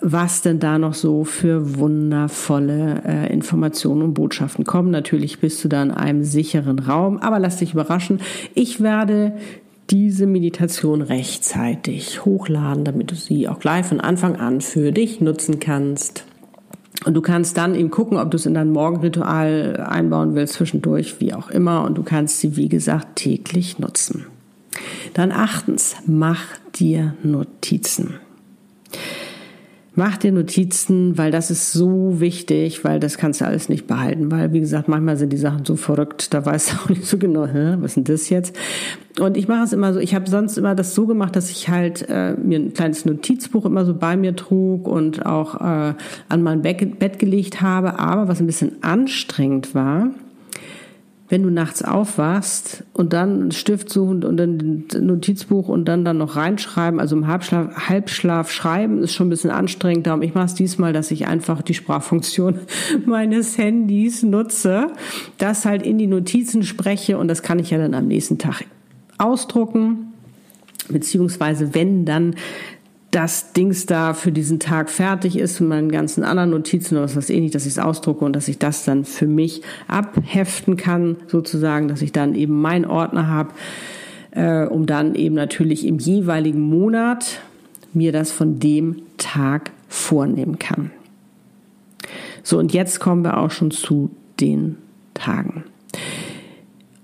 Was 0.00 0.42
denn 0.42 0.60
da 0.60 0.78
noch 0.78 0.94
so 0.94 1.24
für 1.24 1.78
wundervolle 1.78 3.02
äh, 3.04 3.32
Informationen 3.32 4.02
und 4.02 4.14
Botschaften 4.14 4.64
kommen. 4.64 4.90
Natürlich 4.90 5.40
bist 5.40 5.62
du 5.64 5.68
da 5.68 5.82
in 5.82 5.90
einem 5.90 6.24
sicheren 6.24 6.78
Raum, 6.78 7.18
aber 7.18 7.38
lass 7.38 7.56
dich 7.56 7.74
überraschen. 7.74 8.20
Ich 8.54 8.80
werde 8.80 9.34
diese 9.90 10.26
Meditation 10.26 11.02
rechtzeitig 11.02 12.24
hochladen, 12.24 12.84
damit 12.84 13.10
du 13.10 13.14
sie 13.14 13.48
auch 13.48 13.58
gleich 13.58 13.86
von 13.86 14.00
Anfang 14.00 14.36
an 14.36 14.60
für 14.60 14.92
dich 14.92 15.20
nutzen 15.20 15.60
kannst. 15.60 16.24
Und 17.04 17.14
du 17.14 17.22
kannst 17.22 17.56
dann 17.56 17.74
eben 17.74 17.90
gucken, 17.90 18.18
ob 18.18 18.30
du 18.30 18.36
es 18.36 18.46
in 18.46 18.54
dein 18.54 18.70
Morgenritual 18.70 19.84
einbauen 19.88 20.34
willst, 20.34 20.54
zwischendurch, 20.54 21.20
wie 21.20 21.32
auch 21.32 21.50
immer. 21.50 21.84
Und 21.84 21.96
du 21.96 22.02
kannst 22.02 22.40
sie, 22.40 22.56
wie 22.56 22.68
gesagt, 22.68 23.16
täglich 23.16 23.78
nutzen. 23.78 24.26
Dann 25.14 25.32
achtens, 25.32 25.96
mach 26.06 26.42
dir 26.74 27.14
Notizen. 27.22 28.14
Mach 29.98 30.16
dir 30.16 30.30
Notizen, 30.30 31.18
weil 31.18 31.32
das 31.32 31.50
ist 31.50 31.72
so 31.72 32.20
wichtig, 32.20 32.84
weil 32.84 33.00
das 33.00 33.18
kannst 33.18 33.40
du 33.40 33.46
alles 33.46 33.68
nicht 33.68 33.88
behalten. 33.88 34.30
Weil, 34.30 34.52
wie 34.52 34.60
gesagt, 34.60 34.86
manchmal 34.86 35.16
sind 35.16 35.32
die 35.32 35.36
Sachen 35.36 35.64
so 35.64 35.74
verrückt, 35.74 36.32
da 36.32 36.46
weißt 36.46 36.70
du 36.70 36.76
auch 36.84 36.88
nicht 36.88 37.04
so 37.04 37.18
genau, 37.18 37.48
hä, 37.48 37.78
was 37.80 37.90
ist 37.90 37.94
denn 37.96 38.04
das 38.04 38.30
jetzt? 38.30 38.56
Und 39.18 39.36
ich 39.36 39.48
mache 39.48 39.64
es 39.64 39.72
immer 39.72 39.92
so, 39.92 39.98
ich 39.98 40.14
habe 40.14 40.30
sonst 40.30 40.56
immer 40.56 40.76
das 40.76 40.94
so 40.94 41.08
gemacht, 41.08 41.34
dass 41.34 41.50
ich 41.50 41.68
halt 41.68 42.08
äh, 42.08 42.34
mir 42.34 42.60
ein 42.60 42.74
kleines 42.74 43.06
Notizbuch 43.06 43.64
immer 43.64 43.84
so 43.84 43.92
bei 43.92 44.16
mir 44.16 44.36
trug 44.36 44.86
und 44.86 45.26
auch 45.26 45.56
äh, 45.56 45.94
an 46.28 46.42
mein 46.44 46.62
Bett 46.62 47.18
gelegt 47.18 47.60
habe. 47.60 47.98
Aber 47.98 48.28
was 48.28 48.38
ein 48.38 48.46
bisschen 48.46 48.80
anstrengend 48.84 49.74
war, 49.74 50.10
wenn 51.28 51.42
du 51.42 51.50
nachts 51.50 51.82
aufwachst 51.82 52.84
und 52.94 53.12
dann 53.12 53.40
einen 53.40 53.52
Stift 53.52 53.90
suchen 53.90 54.24
und 54.24 54.36
dann 54.38 54.86
ein 54.92 55.06
Notizbuch 55.06 55.68
und 55.68 55.84
dann 55.84 56.04
dann 56.04 56.18
noch 56.18 56.36
reinschreiben, 56.36 57.00
also 57.00 57.16
im 57.16 57.26
Halbschlaf, 57.26 57.88
Halbschlaf 57.88 58.50
schreiben, 58.50 59.02
ist 59.02 59.14
schon 59.14 59.26
ein 59.26 59.30
bisschen 59.30 59.50
anstrengend. 59.50 60.06
Darum 60.06 60.22
ich 60.22 60.34
mache 60.34 60.46
es 60.46 60.54
diesmal, 60.54 60.92
dass 60.92 61.10
ich 61.10 61.26
einfach 61.26 61.60
die 61.60 61.74
Sprachfunktion 61.74 62.60
meines 63.06 63.58
Handys 63.58 64.22
nutze, 64.22 64.88
das 65.36 65.64
halt 65.64 65.82
in 65.82 65.98
die 65.98 66.06
Notizen 66.06 66.62
spreche 66.62 67.18
und 67.18 67.28
das 67.28 67.42
kann 67.42 67.58
ich 67.58 67.70
ja 67.70 67.78
dann 67.78 67.94
am 67.94 68.06
nächsten 68.06 68.38
Tag 68.38 68.64
ausdrucken 69.18 70.08
beziehungsweise 70.88 71.74
wenn 71.74 72.04
dann 72.04 72.34
das 73.18 73.52
Dings 73.52 73.84
da 73.84 74.14
für 74.14 74.30
diesen 74.30 74.60
Tag 74.60 74.88
fertig 74.88 75.36
ist 75.36 75.58
mit 75.58 75.70
meinen 75.70 75.90
ganzen 75.90 76.22
anderen 76.22 76.50
Notizen 76.50 76.94
oder 76.94 77.02
was 77.02 77.16
weiß 77.16 77.30
ich 77.30 77.40
nicht, 77.40 77.52
dass 77.52 77.66
ich 77.66 77.72
es 77.72 77.78
ausdrucke 77.80 78.24
und 78.24 78.32
dass 78.32 78.46
ich 78.46 78.60
das 78.60 78.84
dann 78.84 79.04
für 79.04 79.26
mich 79.26 79.62
abheften 79.88 80.76
kann, 80.76 81.16
sozusagen, 81.26 81.88
dass 81.88 82.00
ich 82.00 82.12
dann 82.12 82.36
eben 82.36 82.60
meinen 82.60 82.84
Ordner 82.84 83.26
habe, 83.26 83.50
äh, 84.30 84.66
um 84.66 84.86
dann 84.86 85.16
eben 85.16 85.34
natürlich 85.34 85.84
im 85.84 85.98
jeweiligen 85.98 86.60
Monat 86.60 87.40
mir 87.92 88.12
das 88.12 88.30
von 88.30 88.60
dem 88.60 89.02
Tag 89.16 89.72
vornehmen 89.88 90.60
kann. 90.60 90.92
So, 92.44 92.56
und 92.56 92.72
jetzt 92.72 93.00
kommen 93.00 93.24
wir 93.24 93.38
auch 93.38 93.50
schon 93.50 93.72
zu 93.72 94.12
den 94.38 94.76
Tagen. 95.14 95.64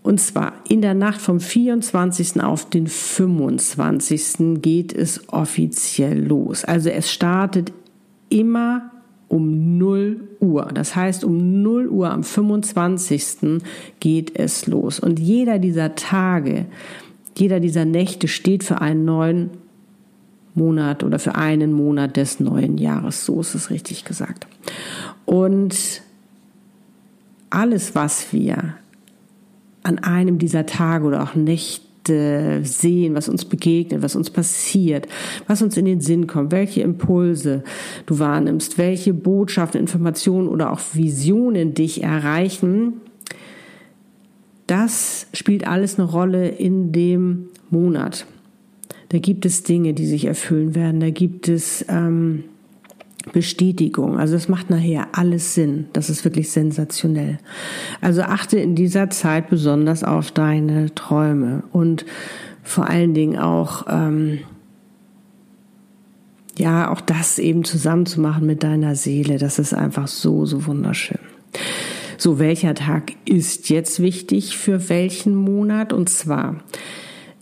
Und 0.05 0.21
zwar 0.21 0.53
in 0.69 0.83
der 0.83 0.93
Nacht 0.93 1.23
vom 1.23 1.41
24. 1.41 2.43
auf 2.43 2.69
den 2.69 2.89
25. 2.89 4.61
geht 4.61 4.93
es 4.93 5.31
offiziell 5.31 6.23
los. 6.23 6.63
Also 6.63 6.91
es 6.91 7.11
startet 7.11 7.73
immer 8.29 8.91
um 9.29 9.79
0 9.79 10.29
Uhr. 10.41 10.69
Das 10.75 10.95
heißt, 10.95 11.25
um 11.25 11.63
0 11.63 11.89
Uhr 11.89 12.11
am 12.11 12.23
25. 12.23 13.63
geht 13.99 14.39
es 14.39 14.67
los. 14.67 15.01
Und 15.01 15.19
jeder 15.19 15.59
dieser 15.59 15.95
Tage, 15.95 16.67
jeder 17.35 17.59
dieser 17.59 17.87
Nächte 17.87 18.29
steht 18.29 18.63
für 18.63 18.83
einen 18.83 19.07
neuen 19.07 19.51
Monat 20.55 21.03
oder 21.03 21.19
für 21.19 21.35
einen 21.35 21.73
Monat 21.73 22.19
des 22.19 22.41
neuen 22.41 22.77
Jahres. 22.77 23.25
So 23.25 23.41
ist 23.41 23.55
es 23.55 23.71
richtig 23.71 24.05
gesagt. 24.05 24.47
Und 25.25 26.03
alles, 27.49 27.95
was 27.95 28.35
wir 28.35 28.75
an 29.85 30.01
einem 30.01 30.39
dieser 30.39 30.67
Tage 30.67 31.05
oder 31.05 31.23
auch 31.23 31.37
Nächte 31.37 32.61
sehen, 32.65 33.15
was 33.15 33.29
uns 33.29 33.45
begegnet, 33.45 34.03
was 34.03 34.17
uns 34.17 34.31
passiert, 34.31 35.07
was 35.47 35.63
uns 35.63 35.77
in 35.77 35.85
den 35.85 36.01
Sinn 36.01 36.27
kommt, 36.27 36.51
welche 36.53 36.83
Impulse 36.83 37.63
du 38.07 38.19
wahrnimmst, 38.19 38.77
welche 38.77 39.15
Botschaften, 39.15 39.81
Informationen 39.81 40.49
oder 40.49 40.73
auch 40.73 40.81
Visionen 40.95 41.75
dich 41.75 42.03
erreichen, 42.03 42.95
das 44.67 45.27
spielt 45.35 45.67
alles 45.67 45.99
eine 45.99 46.09
Rolle 46.09 46.49
in 46.49 46.93
dem 46.93 47.47
Monat. 47.71 48.27
Da 49.11 49.19
gibt 49.19 49.45
es 49.45 49.63
Dinge, 49.63 49.95
die 49.95 50.07
sich 50.07 50.25
erfüllen 50.25 50.75
werden. 50.75 51.01
Da 51.01 51.11
gibt 51.11 51.49
es 51.49 51.85
ähm, 51.89 52.45
Bestätigung. 53.33 54.19
Also 54.19 54.37
es 54.37 54.49
macht 54.49 54.71
nachher 54.71 55.09
alles 55.13 55.55
Sinn. 55.55 55.87
Das 55.93 56.11
ist 56.11 56.25
wirklich 56.25 56.51
sensationell. 56.51 57.39
Also 58.01 58.23
achte 58.23 58.59
in 58.59 58.75
dieser 58.75 59.11
Zeit 59.11 59.49
besonders 59.49 60.05
auf 60.05 60.31
deine 60.31 60.95
Träume 60.95 61.63
und 61.73 62.05
vor 62.63 62.89
allen 62.89 63.15
Dingen 63.15 63.39
auch, 63.39 63.87
ähm, 63.89 64.41
ja, 66.57 66.91
auch 66.91 67.01
das 67.01 67.39
eben 67.39 67.65
zusammenzumachen 67.65 68.47
mit 68.47 68.63
deiner 68.63 68.95
Seele. 68.95 69.39
Das 69.39 69.59
ist 69.59 69.75
einfach 69.75 70.09
so, 70.09 70.47
so 70.47 70.67
wunderschön. 70.67 71.19
So, 72.17 72.39
welcher 72.39 72.75
Tag 72.75 73.13
ist 73.25 73.71
jetzt 73.71 74.01
wichtig 74.01 74.57
für 74.57 74.89
welchen 74.89 75.35
Monat? 75.35 75.93
Und 75.93 76.09
zwar 76.09 76.57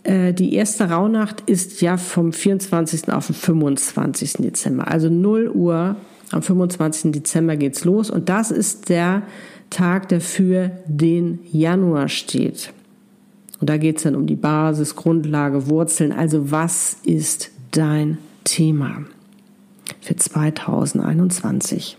die 0.05 0.53
erste 0.53 0.89
Rauhnacht 0.89 1.41
ist 1.45 1.81
ja 1.81 1.95
vom 1.95 2.33
24. 2.33 3.11
auf 3.13 3.27
den 3.27 3.35
25. 3.35 4.33
Dezember. 4.33 4.89
Also 4.89 5.09
0 5.09 5.49
Uhr 5.49 5.95
am 6.31 6.41
25. 6.41 7.11
Dezember 7.13 7.55
geht's 7.55 7.85
los 7.85 8.09
und 8.09 8.27
das 8.27 8.51
ist 8.51 8.89
der 8.89 9.23
Tag, 9.69 10.09
der 10.09 10.19
für 10.19 10.71
den 10.85 11.39
Januar 11.51 12.09
steht. 12.09 12.73
Und 13.59 13.69
da 13.69 13.77
geht's 13.77 14.03
dann 14.03 14.15
um 14.15 14.27
die 14.27 14.35
Basis, 14.35 14.95
Grundlage, 14.95 15.67
Wurzeln. 15.67 16.11
Also 16.11 16.51
was 16.51 16.97
ist 17.05 17.51
dein 17.71 18.17
Thema 18.43 19.05
für 20.01 20.17
2021? 20.17 21.97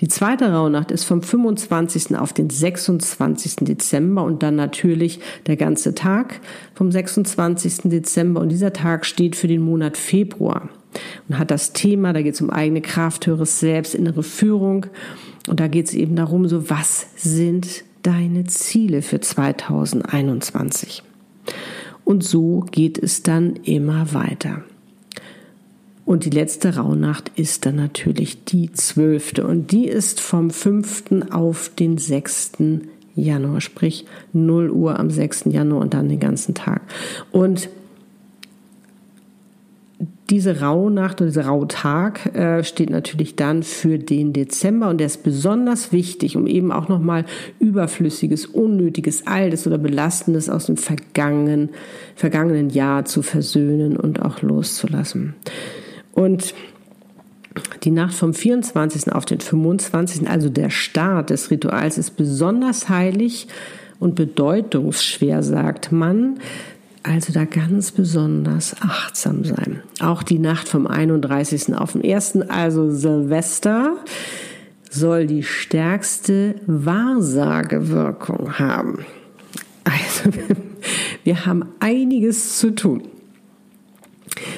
Die 0.00 0.06
zweite 0.06 0.52
Rauhnacht 0.52 0.92
ist 0.92 1.04
vom 1.04 1.22
25. 1.22 2.16
auf 2.16 2.32
den 2.32 2.50
26. 2.50 3.56
Dezember 3.62 4.22
und 4.22 4.42
dann 4.44 4.54
natürlich 4.54 5.18
der 5.46 5.56
ganze 5.56 5.94
Tag 5.94 6.40
vom 6.74 6.92
26. 6.92 7.82
Dezember. 7.84 8.40
Und 8.40 8.50
dieser 8.50 8.72
Tag 8.72 9.04
steht 9.04 9.34
für 9.34 9.48
den 9.48 9.60
Monat 9.60 9.96
Februar 9.96 10.68
und 11.28 11.38
hat 11.38 11.50
das 11.50 11.72
Thema, 11.72 12.12
da 12.12 12.22
geht 12.22 12.34
es 12.34 12.40
um 12.40 12.50
eigene 12.50 12.80
Kraft, 12.80 13.26
höheres 13.26 13.58
Selbst, 13.58 13.94
innere 13.94 14.22
Führung. 14.22 14.86
Und 15.48 15.58
da 15.58 15.66
geht 15.66 15.86
es 15.86 15.94
eben 15.94 16.14
darum, 16.14 16.46
so 16.46 16.70
was 16.70 17.06
sind 17.16 17.84
deine 18.02 18.44
Ziele 18.44 19.02
für 19.02 19.20
2021? 19.20 21.02
Und 22.04 22.22
so 22.22 22.64
geht 22.70 22.98
es 22.98 23.24
dann 23.24 23.56
immer 23.64 24.14
weiter. 24.14 24.62
Und 26.08 26.24
die 26.24 26.30
letzte 26.30 26.76
Rauhnacht 26.76 27.32
ist 27.36 27.66
dann 27.66 27.76
natürlich 27.76 28.42
die 28.44 28.72
zwölfte. 28.72 29.46
Und 29.46 29.72
die 29.72 29.86
ist 29.86 30.22
vom 30.22 30.48
5. 30.48 31.26
auf 31.30 31.70
den 31.78 31.98
6. 31.98 32.52
Januar, 33.14 33.60
sprich 33.60 34.06
0 34.32 34.70
Uhr 34.70 34.98
am 34.98 35.10
6. 35.10 35.44
Januar 35.50 35.82
und 35.82 35.92
dann 35.92 36.08
den 36.08 36.18
ganzen 36.18 36.54
Tag. 36.54 36.80
Und 37.30 37.68
diese 40.30 40.62
Rauhnacht 40.62 41.20
oder 41.20 41.28
dieser 41.28 41.44
Rauhtag 41.44 42.34
äh, 42.34 42.64
steht 42.64 42.88
natürlich 42.88 43.36
dann 43.36 43.62
für 43.62 43.98
den 43.98 44.32
Dezember 44.32 44.88
und 44.88 45.00
der 45.00 45.08
ist 45.08 45.22
besonders 45.22 45.92
wichtig, 45.92 46.38
um 46.38 46.46
eben 46.46 46.72
auch 46.72 46.88
nochmal 46.88 47.26
überflüssiges, 47.58 48.46
unnötiges, 48.46 49.26
altes 49.26 49.66
oder 49.66 49.76
belastendes 49.76 50.48
aus 50.48 50.66
dem 50.66 50.78
vergangenen, 50.78 51.68
vergangenen 52.16 52.70
Jahr 52.70 53.04
zu 53.04 53.20
versöhnen 53.20 53.98
und 53.98 54.22
auch 54.22 54.40
loszulassen. 54.40 55.34
Und 56.18 56.52
die 57.84 57.92
Nacht 57.92 58.14
vom 58.14 58.34
24. 58.34 59.12
auf 59.12 59.24
den 59.24 59.38
25., 59.40 60.28
also 60.28 60.48
der 60.48 60.70
Start 60.70 61.30
des 61.30 61.50
Rituals, 61.52 61.96
ist 61.96 62.16
besonders 62.16 62.88
heilig 62.88 63.46
und 64.00 64.16
bedeutungsschwer, 64.16 65.44
sagt 65.44 65.92
man. 65.92 66.40
Also 67.04 67.32
da 67.32 67.44
ganz 67.44 67.92
besonders 67.92 68.74
achtsam 68.80 69.44
sein. 69.44 69.80
Auch 70.00 70.24
die 70.24 70.40
Nacht 70.40 70.68
vom 70.68 70.88
31. 70.88 71.76
auf 71.76 71.92
den 71.92 72.02
1., 72.02 72.38
also 72.48 72.90
Silvester, 72.90 73.96
soll 74.90 75.26
die 75.26 75.44
stärkste 75.44 76.56
Wahrsagewirkung 76.66 78.58
haben. 78.58 79.06
Also 79.84 80.30
wir 81.24 81.46
haben 81.46 81.64
einiges 81.78 82.58
zu 82.58 82.74
tun. 82.74 83.04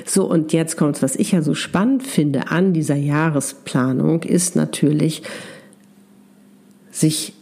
So, 0.05 0.29
und 0.29 0.53
jetzt 0.53 0.77
kommt's, 0.77 1.03
was 1.03 1.17
ich 1.17 1.33
ja 1.33 1.43
so 1.43 1.55
spannend 1.55 2.03
finde 2.03 2.49
an 2.49 2.73
dieser 2.73 2.97
Jahresplanung, 2.97 4.23
ist 4.23 4.57
natürlich, 4.57 5.23
sich 6.91 7.35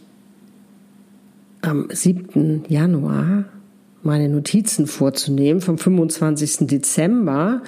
am 1.61 1.87
7. 1.91 2.65
Januar 2.69 3.45
meine 4.01 4.29
Notizen 4.29 4.87
vorzunehmen 4.87 5.61
vom 5.61 5.77
25. 5.77 6.67
Dezember 6.67 7.61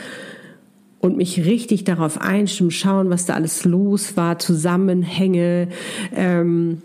und 1.00 1.18
mich 1.18 1.46
richtig 1.46 1.84
darauf 1.84 2.22
einstimmen, 2.22 2.72
schauen, 2.72 3.10
was 3.10 3.26
da 3.26 3.34
alles 3.34 3.66
los 3.66 4.16
war, 4.16 4.40
Zusammenhänge, 4.40 5.68
ähm, 6.16 6.82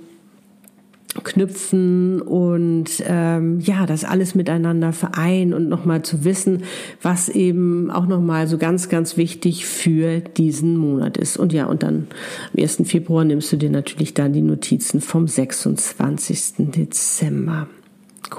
knüpfen 1.25 2.21
und 2.21 3.03
ähm, 3.07 3.61
ja, 3.61 3.87
das 3.87 4.05
alles 4.05 4.35
miteinander 4.35 4.93
vereinen 4.93 5.53
und 5.55 5.69
nochmal 5.69 6.03
zu 6.03 6.25
wissen, 6.25 6.63
was 7.03 7.29
eben 7.29 7.91
auch 7.91 8.07
nochmal 8.07 8.47
so 8.49 8.59
ganz, 8.59 8.89
ganz 8.89 9.17
wichtig 9.17 9.67
für 9.67 10.21
diesen 10.21 10.77
Monat 10.77 11.17
ist. 11.17 11.37
Und 11.37 11.53
ja, 11.53 11.67
und 11.67 11.83
dann 11.83 12.09
am 12.55 12.63
1. 12.63 12.83
Februar 12.85 13.25
nimmst 13.25 13.53
du 13.53 13.57
dir 13.57 13.71
natürlich 13.71 14.15
dann 14.15 14.33
die 14.33 14.43
Notizen 14.43 15.01
vom 15.01 15.27
26. 15.27 16.55
Dezember. 16.59 17.69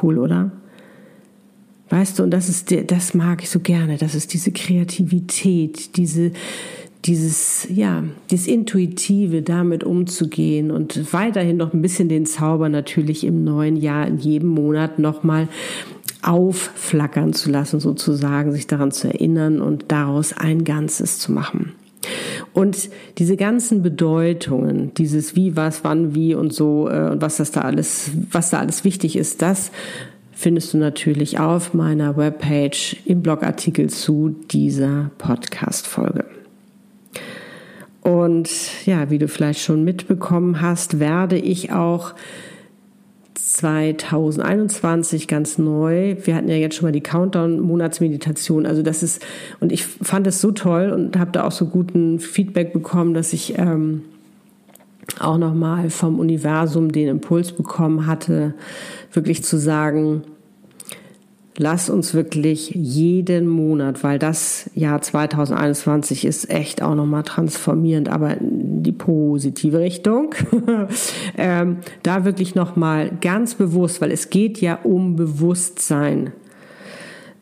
Cool, 0.02 0.18
oder? 0.18 0.52
Weißt 1.90 2.20
du, 2.20 2.24
und 2.24 2.32
das 2.32 2.50
ist, 2.50 2.74
das 2.92 3.14
mag 3.14 3.44
ich 3.44 3.50
so 3.50 3.60
gerne, 3.62 3.98
das 3.98 4.14
ist 4.14 4.34
diese 4.34 4.52
Kreativität, 4.52 5.96
diese, 5.96 6.32
dieses, 7.06 7.68
ja, 7.70 8.04
dieses 8.32 8.48
Intuitive 8.48 9.42
damit 9.42 9.84
umzugehen 9.84 10.72
und 10.72 11.14
weiterhin 11.14 11.58
noch 11.58 11.74
ein 11.74 11.82
bisschen 11.82 12.10
den 12.10 12.26
Zauber 12.26 12.70
natürlich 12.70 13.24
im 13.24 13.44
neuen 13.44 13.78
Jahr 13.78 14.08
in 14.08 14.18
jedem 14.18 14.50
Monat 14.50 15.00
nochmal 15.00 15.48
aufflackern 16.22 17.34
zu 17.34 17.50
lassen, 17.50 17.80
sozusagen, 17.80 18.52
sich 18.52 18.68
daran 18.68 18.92
zu 18.92 19.08
erinnern 19.08 19.62
und 19.62 19.86
daraus 19.90 20.34
ein 20.34 20.64
Ganzes 20.64 21.20
zu 21.20 21.32
machen. 21.32 21.74
Und 22.54 22.90
diese 23.18 23.38
ganzen 23.38 23.82
Bedeutungen, 23.82 24.94
dieses 24.96 25.36
wie, 25.36 25.56
was, 25.56 25.84
wann, 25.84 26.16
wie 26.16 26.36
und 26.36 26.54
so 26.54 26.90
äh, 26.90 27.10
und 27.12 27.22
was 27.22 27.38
das 27.38 27.52
da 27.52 27.62
alles, 27.62 28.12
was 28.32 28.50
da 28.50 28.60
alles 28.60 28.84
wichtig 28.84 29.16
ist, 29.16 29.42
das 29.42 29.72
findest 30.32 30.74
du 30.74 30.78
natürlich 30.78 31.40
auf 31.40 31.74
meiner 31.74 32.16
Webpage 32.16 32.98
im 33.06 33.22
Blogartikel 33.22 33.90
zu 33.90 34.36
dieser 34.52 35.12
Podcast-Folge. 35.18 36.26
Und 38.08 38.86
ja, 38.86 39.10
wie 39.10 39.18
du 39.18 39.28
vielleicht 39.28 39.60
schon 39.60 39.84
mitbekommen 39.84 40.62
hast, 40.62 41.02
werde 41.02 41.38
ich 41.38 41.74
auch 41.74 42.14
2021 43.34 45.28
ganz 45.28 45.58
neu. 45.58 46.16
Wir 46.24 46.36
hatten 46.36 46.48
ja 46.48 46.56
jetzt 46.56 46.78
schon 46.78 46.86
mal 46.88 46.94
die 46.94 47.02
Countdown-Monatsmeditation. 47.02 48.66
Also 48.66 48.82
das 48.82 49.04
ist, 49.04 49.26
und 49.60 49.74
ich 49.74 49.84
fand 49.84 50.26
es 50.26 50.40
so 50.40 50.54
toll 50.54 50.92
und 50.92 51.20
habe 51.20 51.32
da 51.32 51.44
auch 51.44 51.52
so 51.52 51.66
guten 51.66 52.20
Feedback 52.20 52.72
bekommen, 52.72 53.14
dass 53.14 53.34
ich 53.34 53.58
ähm, 53.58 54.04
auch 55.20 55.38
nochmal 55.38 55.90
vom 55.90 56.18
Universum 56.18 56.94
den 56.94 57.10
Impuls 57.10 57.52
bekommen 57.52 58.06
hatte, 58.06 58.54
wirklich 59.12 59.44
zu 59.44 59.58
sagen, 59.58 60.22
lass 61.58 61.90
uns 61.90 62.14
wirklich 62.14 62.70
jeden 62.70 63.48
Monat, 63.48 64.04
weil 64.04 64.20
das 64.20 64.70
Jahr 64.76 65.02
2021 65.02 66.26
ist 66.26 66.50
echt 66.50 66.82
auch 66.82 66.96
nochmal 66.96 67.24
transformierend, 67.24 68.10
aber 68.10 68.38
in 68.38 68.84
die 68.84 68.92
positive 68.92 69.80
Richtung, 69.80 70.36
ähm, 71.38 71.78
da 72.04 72.26
wirklich 72.26 72.54
nochmal 72.56 73.12
ganz 73.22 73.56
bewusst, 73.56 74.02
weil 74.02 74.12
es 74.12 74.30
geht 74.30 74.62
ja 74.62 74.76
um 74.84 75.16
Bewusstsein, 75.16 76.32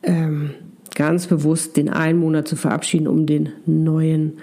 ähm, 0.01 0.51
ganz 0.95 1.27
bewusst 1.27 1.75
den 1.75 1.89
einen 1.89 2.19
Monat 2.19 2.47
zu 2.47 2.55
verabschieden, 2.55 3.07
um 3.07 3.25
den 3.25 3.49
neuen 3.65 4.37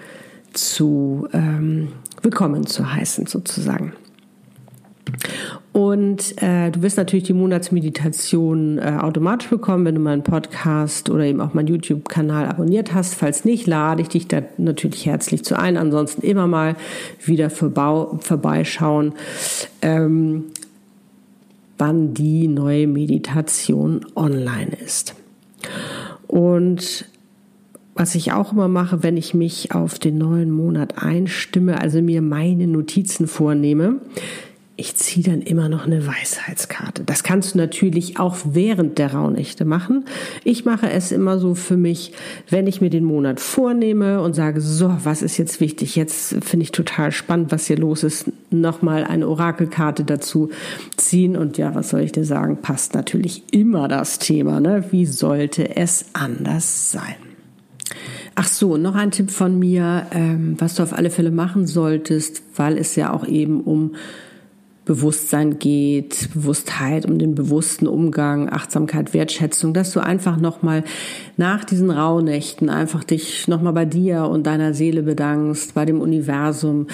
zu 0.53 1.27
ähm, 1.33 1.89
willkommen 2.21 2.67
zu 2.67 2.93
heißen 2.93 3.27
sozusagen. 3.27 3.95
Und 5.73 6.35
äh, 6.43 6.71
du 6.71 6.83
wirst 6.83 6.99
natürlich 6.99 7.25
die 7.25 7.33
Monatsmeditation 7.33 8.79
äh, 8.79 8.99
automatisch 9.01 9.49
bekommen, 9.49 9.87
wenn 9.87 9.95
du 9.95 10.03
meinen 10.03 10.23
Podcast 10.23 11.09
oder 11.09 11.25
eben 11.25 11.41
auch 11.41 11.55
meinen 11.55 11.69
YouTube-Kanal 11.69 12.47
abonniert 12.47 12.93
hast. 12.93 13.15
Falls 13.15 13.47
nicht, 13.47 13.67
lade 13.67 14.03
ich 14.03 14.09
dich 14.09 14.29
da 14.29 14.43
natürlich 14.59 15.07
herzlich 15.07 15.45
zu 15.45 15.59
ein. 15.59 15.79
Ansonsten 15.79 16.21
immer 16.23 16.47
mal 16.47 16.77
wieder 17.25 17.49
vorbeischauen, 17.49 19.15
ähm, 19.81 20.45
wann 21.79 22.13
die 22.13 22.49
neue 22.49 22.87
Meditation 22.87 24.05
online 24.15 24.77
ist. 24.85 25.15
Und 26.27 27.07
was 27.95 28.15
ich 28.15 28.33
auch 28.33 28.53
immer 28.53 28.69
mache, 28.69 29.03
wenn 29.03 29.17
ich 29.17 29.33
mich 29.33 29.75
auf 29.75 29.99
den 29.99 30.19
neuen 30.19 30.51
Monat 30.51 31.03
einstimme, 31.03 31.81
also 31.81 32.03
mir 32.03 32.21
meine 32.21 32.67
Notizen 32.67 33.27
vornehme, 33.27 34.01
ich 34.77 34.97
ziehe 34.97 35.23
dann 35.23 35.43
immer 35.43 35.69
noch 35.69 35.87
eine 35.87 36.07
Weisheitskarte. 36.07 37.05
Das 37.05 37.23
kannst 37.23 37.55
du 37.55 37.59
natürlich 37.59 38.19
auch 38.19 38.37
während 38.45 38.99
der 38.99 39.13
Rauhnächte 39.13 39.67
machen. 39.67 40.07
Ich 40.45 40.65
mache 40.65 40.91
es 40.91 41.13
immer 41.13 41.39
so 41.39 41.55
für 41.55 41.77
mich, 41.77 42.13
wenn 42.49 42.67
ich 42.67 42.81
mir 42.81 42.89
den 42.89 43.05
Monat 43.05 43.39
vornehme 43.39 44.23
und 44.23 44.35
sage, 44.35 44.63
so, 44.63 44.97
was 45.05 45.21
ist 45.21 45.37
jetzt 45.37 45.61
wichtig? 45.61 45.95
Jetzt 45.95 46.37
finde 46.43 46.65
ich 46.65 46.73
total 46.73 47.13
spannend, 47.13 47.53
was 47.53 47.67
hier 47.67 47.77
los 47.77 48.03
ist. 48.03 48.33
Nochmal 48.51 49.05
eine 49.05 49.29
Orakelkarte 49.29 50.05
dazu 50.05 50.51
ziehen. 50.97 51.37
Und 51.37 51.59
ja, 51.59 51.75
was 51.75 51.91
soll 51.91 52.01
ich 52.01 52.13
dir 52.13 52.25
sagen? 52.25 52.63
Passt 52.63 52.95
natürlich 52.95 53.43
immer 53.53 53.89
das 53.89 54.19
Thema. 54.19 54.59
Ne? 54.59 54.87
Wie 54.91 55.05
sollte 55.05 55.77
es 55.77 56.07
anders 56.15 56.91
sein? 56.91 57.17
Ach 58.35 58.49
so, 58.49 58.79
noch 58.79 58.95
ein 58.95 59.11
Tipp 59.11 59.31
von 59.31 59.59
mir, 59.59 60.07
ähm, 60.13 60.57
was 60.59 60.77
du 60.77 60.83
auf 60.83 60.95
alle 60.95 61.11
Fälle 61.11 61.31
machen 61.31 61.67
solltest, 61.67 62.43
weil 62.57 62.79
es 62.79 62.97
ja 62.97 63.13
auch 63.13 63.27
eben 63.27 63.61
um 63.61 63.93
Bewusstsein 64.85 65.61
geht, 65.61 66.31
Bewusstheit, 66.35 67.07
um 67.07 67.19
den 67.19 67.37
bewussten 67.37 67.87
Umgang, 67.87 68.49
Achtsamkeit, 68.49 69.15
Wertschätzung, 69.15 69.75
dass 69.75 69.93
du 69.93 70.01
einfach 70.01 70.37
nochmal 70.37 70.83
nach 71.37 71.65
diesen 71.65 71.91
Rauhnächten 71.91 72.69
einfach 72.69 73.05
dich 73.05 73.47
nochmal 73.47 73.73
bei 73.73 73.85
dir 73.85 74.25
und 74.25 74.45
deiner 74.47 74.75
Seele 74.75 75.05
bedankst, 75.05 75.75
bei 75.75 75.85
dem 75.85 76.01
Universum, 76.01 76.89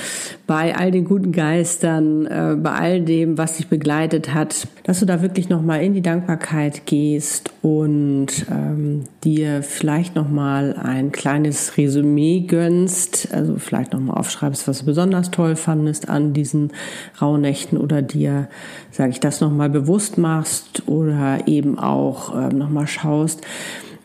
bei 0.46 0.76
all 0.76 0.90
den 0.90 1.06
guten 1.06 1.32
Geistern, 1.32 2.26
äh, 2.26 2.56
bei 2.60 2.72
all 2.72 3.00
dem, 3.00 3.38
was 3.38 3.56
dich 3.56 3.68
begleitet 3.68 4.34
hat, 4.34 4.68
dass 4.84 5.00
du 5.00 5.06
da 5.06 5.22
wirklich 5.22 5.48
nochmal 5.48 5.82
in 5.82 5.94
die 5.94 6.02
Dankbarkeit 6.02 6.84
gehst 6.84 7.52
und 7.62 8.28
ähm, 8.50 9.04
dir 9.24 9.62
vielleicht 9.62 10.14
nochmal 10.14 10.74
ein 10.74 11.10
kleines 11.10 11.78
Resümee 11.78 12.40
gönnst, 12.40 13.28
also 13.32 13.56
vielleicht 13.56 13.94
nochmal 13.94 14.18
aufschreibst, 14.18 14.68
was 14.68 14.80
du 14.80 14.84
besonders 14.84 15.30
toll 15.30 15.56
fandest 15.56 16.08
an 16.10 16.34
diesen 16.34 16.72
Rauhnächten 17.20 17.77
oder 17.78 18.02
dir, 18.02 18.48
sage 18.90 19.10
ich 19.10 19.20
das, 19.20 19.40
nochmal 19.40 19.70
bewusst 19.70 20.18
machst 20.18 20.82
oder 20.86 21.46
eben 21.46 21.78
auch 21.78 22.34
äh, 22.34 22.52
nochmal 22.52 22.86
schaust, 22.86 23.40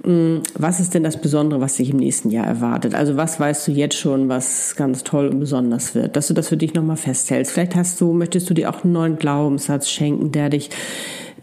hm, 0.03 0.41
was 0.55 0.79
ist 0.79 0.93
denn 0.93 1.03
das 1.03 1.19
Besondere, 1.19 1.61
was 1.61 1.75
dich 1.77 1.89
im 1.89 1.97
nächsten 1.97 2.29
Jahr 2.29 2.45
erwartet? 2.45 2.93
Also 2.93 3.15
was 3.15 3.39
weißt 3.39 3.67
du 3.67 3.71
jetzt 3.71 3.97
schon, 3.97 4.27
was 4.27 4.75
ganz 4.75 5.03
toll 5.03 5.27
und 5.27 5.39
besonders 5.39 5.95
wird? 5.95 6.15
Dass 6.15 6.27
du 6.27 6.33
das 6.33 6.49
für 6.49 6.57
dich 6.57 6.73
nochmal 6.73 6.97
festhältst. 6.97 7.53
Vielleicht 7.53 7.75
hast 7.75 8.01
du, 8.01 8.11
möchtest 8.11 8.49
du 8.49 8.53
dir 8.53 8.69
auch 8.69 8.83
einen 8.83 8.93
neuen 8.93 9.17
Glaubenssatz 9.17 9.89
schenken, 9.89 10.31
der 10.31 10.49
dich 10.49 10.69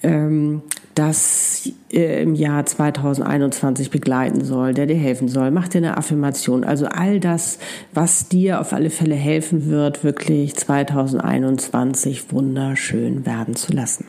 ähm, 0.02 0.62
das 1.00 1.72
äh, 1.90 2.22
im 2.22 2.34
Jahr 2.34 2.66
2021 2.66 3.90
begleiten 3.90 4.44
soll, 4.44 4.74
der 4.74 4.84
dir 4.84 4.96
helfen 4.96 5.28
soll. 5.28 5.50
Mach 5.50 5.66
dir 5.66 5.78
eine 5.78 5.96
Affirmation. 5.96 6.62
Also 6.62 6.86
all 6.86 7.20
das, 7.20 7.58
was 7.94 8.28
dir 8.28 8.60
auf 8.60 8.74
alle 8.74 8.90
Fälle 8.90 9.14
helfen 9.14 9.70
wird, 9.70 10.04
wirklich 10.04 10.54
2021 10.56 12.30
wunderschön 12.32 13.24
werden 13.24 13.56
zu 13.56 13.72
lassen. 13.72 14.04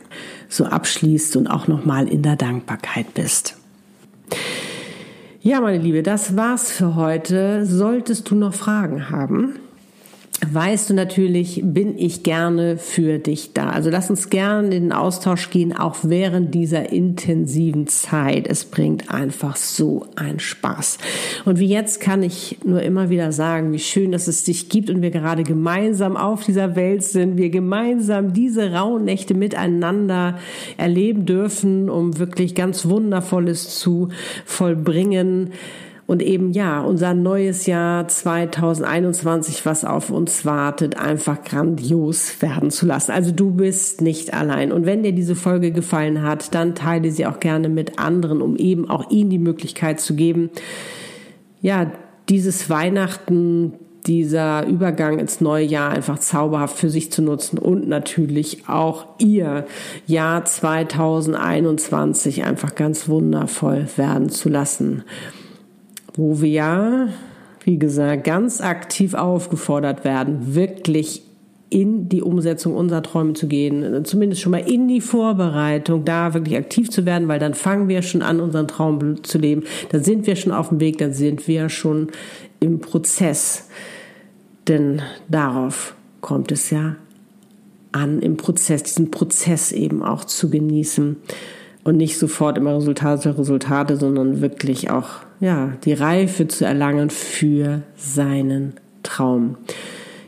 So 0.50 0.66
abschließt 0.66 1.36
und 1.36 1.46
auch 1.46 1.66
nochmal 1.66 2.08
in 2.08 2.22
der 2.22 2.36
Dankbarkeit 2.36 3.14
bist. 3.14 3.56
Ja, 5.40 5.62
meine 5.62 5.78
Liebe, 5.78 6.02
das 6.02 6.36
war's 6.36 6.70
für 6.70 6.94
heute. 6.94 7.64
Solltest 7.64 8.30
du 8.30 8.34
noch 8.34 8.52
Fragen 8.52 9.08
haben, 9.08 9.54
weißt 10.44 10.90
du 10.90 10.94
natürlich, 10.94 11.60
bin 11.64 11.96
ich 11.96 12.24
gerne 12.24 12.76
für 12.76 13.18
dich 13.18 13.52
da. 13.52 13.70
Also 13.70 13.90
lass 13.90 14.10
uns 14.10 14.28
gerne 14.28 14.64
in 14.74 14.82
den 14.82 14.92
Austausch 14.92 15.50
gehen, 15.50 15.76
auch 15.76 15.98
während 16.02 16.52
dieser 16.54 16.90
intensiven 16.90 17.86
Zeit. 17.86 18.48
Es 18.48 18.64
bringt 18.64 19.10
einfach 19.10 19.56
so 19.56 20.06
einen 20.16 20.40
Spaß. 20.40 20.98
Und 21.44 21.60
wie 21.60 21.68
jetzt 21.68 22.00
kann 22.00 22.22
ich 22.22 22.58
nur 22.64 22.82
immer 22.82 23.08
wieder 23.08 23.30
sagen, 23.30 23.72
wie 23.72 23.78
schön, 23.78 24.10
dass 24.10 24.26
es 24.26 24.42
dich 24.42 24.68
gibt 24.68 24.90
und 24.90 25.00
wir 25.00 25.10
gerade 25.10 25.44
gemeinsam 25.44 26.16
auf 26.16 26.44
dieser 26.44 26.74
Welt 26.74 27.04
sind, 27.04 27.36
wir 27.36 27.50
gemeinsam 27.50 28.32
diese 28.32 28.72
Rauhnächte 28.72 29.34
miteinander 29.34 30.38
erleben 30.76 31.24
dürfen, 31.24 31.88
um 31.88 32.18
wirklich 32.18 32.56
ganz 32.56 32.86
Wundervolles 32.86 33.78
zu 33.78 34.08
vollbringen 34.44 35.52
und 36.12 36.20
eben 36.20 36.52
ja, 36.52 36.82
unser 36.82 37.14
neues 37.14 37.64
Jahr 37.64 38.06
2021, 38.06 39.64
was 39.64 39.86
auf 39.86 40.10
uns 40.10 40.44
wartet, 40.44 40.98
einfach 40.98 41.42
grandios 41.42 42.42
werden 42.42 42.70
zu 42.70 42.84
lassen. 42.84 43.12
Also 43.12 43.32
du 43.32 43.52
bist 43.52 44.02
nicht 44.02 44.34
allein. 44.34 44.72
Und 44.72 44.84
wenn 44.84 45.02
dir 45.02 45.12
diese 45.12 45.34
Folge 45.34 45.72
gefallen 45.72 46.20
hat, 46.20 46.54
dann 46.54 46.74
teile 46.74 47.10
sie 47.10 47.24
auch 47.24 47.40
gerne 47.40 47.70
mit 47.70 47.98
anderen, 47.98 48.42
um 48.42 48.56
eben 48.56 48.90
auch 48.90 49.10
ihnen 49.10 49.30
die 49.30 49.38
Möglichkeit 49.38 50.00
zu 50.00 50.14
geben, 50.14 50.50
ja, 51.62 51.90
dieses 52.28 52.68
Weihnachten, 52.68 53.72
dieser 54.06 54.66
Übergang 54.66 55.18
ins 55.18 55.40
neue 55.40 55.64
Jahr 55.64 55.92
einfach 55.92 56.18
zauberhaft 56.18 56.76
für 56.76 56.90
sich 56.90 57.10
zu 57.10 57.22
nutzen 57.22 57.56
und 57.56 57.88
natürlich 57.88 58.68
auch 58.68 59.06
ihr 59.18 59.64
Jahr 60.06 60.44
2021 60.44 62.44
einfach 62.44 62.74
ganz 62.74 63.08
wundervoll 63.08 63.86
werden 63.96 64.28
zu 64.28 64.50
lassen 64.50 65.04
wo 66.14 66.40
wir, 66.40 67.08
wie 67.64 67.78
gesagt, 67.78 68.24
ganz 68.24 68.60
aktiv 68.60 69.14
aufgefordert 69.14 70.04
werden, 70.04 70.54
wirklich 70.54 71.22
in 71.72 72.10
die 72.10 72.20
Umsetzung 72.20 72.74
unserer 72.74 73.02
Träume 73.02 73.32
zu 73.32 73.48
gehen, 73.48 74.04
zumindest 74.04 74.42
schon 74.42 74.52
mal 74.52 74.58
in 74.58 74.88
die 74.88 75.00
Vorbereitung, 75.00 76.04
da 76.04 76.34
wirklich 76.34 76.56
aktiv 76.56 76.90
zu 76.90 77.06
werden, 77.06 77.28
weil 77.28 77.38
dann 77.38 77.54
fangen 77.54 77.88
wir 77.88 78.02
schon 78.02 78.20
an, 78.20 78.40
unseren 78.40 78.68
Traum 78.68 79.24
zu 79.24 79.38
leben. 79.38 79.62
Dann 79.88 80.04
sind 80.04 80.26
wir 80.26 80.36
schon 80.36 80.52
auf 80.52 80.68
dem 80.68 80.80
Weg, 80.80 80.98
dann 80.98 81.14
sind 81.14 81.48
wir 81.48 81.70
schon 81.70 82.08
im 82.60 82.80
Prozess. 82.80 83.68
Denn 84.68 85.00
darauf 85.30 85.94
kommt 86.20 86.52
es 86.52 86.68
ja 86.68 86.96
an, 87.92 88.20
im 88.20 88.36
Prozess, 88.36 88.82
diesen 88.82 89.10
Prozess 89.10 89.72
eben 89.72 90.02
auch 90.02 90.24
zu 90.24 90.50
genießen 90.50 91.16
und 91.84 91.96
nicht 91.96 92.18
sofort 92.18 92.58
immer 92.58 92.76
Resultate, 92.76 93.38
Resultate, 93.38 93.96
sondern 93.96 94.40
wirklich 94.40 94.90
auch, 94.90 95.08
ja, 95.42 95.72
die 95.84 95.92
Reife 95.92 96.46
zu 96.46 96.64
erlangen 96.64 97.10
für 97.10 97.82
seinen 97.96 98.74
Traum. 99.02 99.56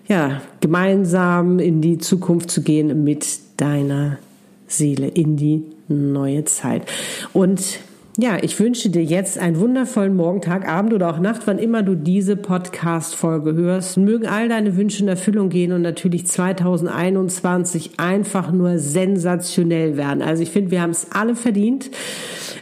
Ja, 0.08 0.42
gemeinsam 0.60 1.60
in 1.60 1.80
die 1.80 1.98
Zukunft 1.98 2.50
zu 2.50 2.62
gehen 2.62 3.04
mit 3.04 3.24
deiner 3.56 4.18
Seele, 4.66 5.06
in 5.06 5.36
die 5.36 5.62
neue 5.86 6.44
Zeit. 6.46 6.90
Und 7.32 7.78
ja, 8.18 8.38
ich 8.42 8.58
wünsche 8.58 8.90
dir 8.90 9.04
jetzt 9.04 9.38
einen 9.38 9.60
wundervollen 9.60 10.16
Morgen, 10.16 10.40
Tag, 10.40 10.68
Abend 10.68 10.92
oder 10.92 11.10
auch 11.10 11.20
Nacht, 11.20 11.42
wann 11.46 11.58
immer 11.58 11.84
du 11.84 11.94
diese 11.94 12.34
Podcast-Folge 12.34 13.54
hörst. 13.54 13.96
Mögen 13.96 14.26
all 14.26 14.48
deine 14.48 14.76
Wünsche 14.76 15.04
in 15.04 15.08
Erfüllung 15.08 15.48
gehen 15.48 15.70
und 15.70 15.82
natürlich 15.82 16.26
2021 16.26 17.92
einfach 17.98 18.50
nur 18.50 18.78
sensationell 18.80 19.96
werden. 19.96 20.22
Also 20.22 20.42
ich 20.42 20.50
finde, 20.50 20.72
wir 20.72 20.82
haben 20.82 20.90
es 20.90 21.12
alle 21.12 21.36
verdient. 21.36 21.90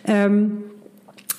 Ähm, 0.07 0.65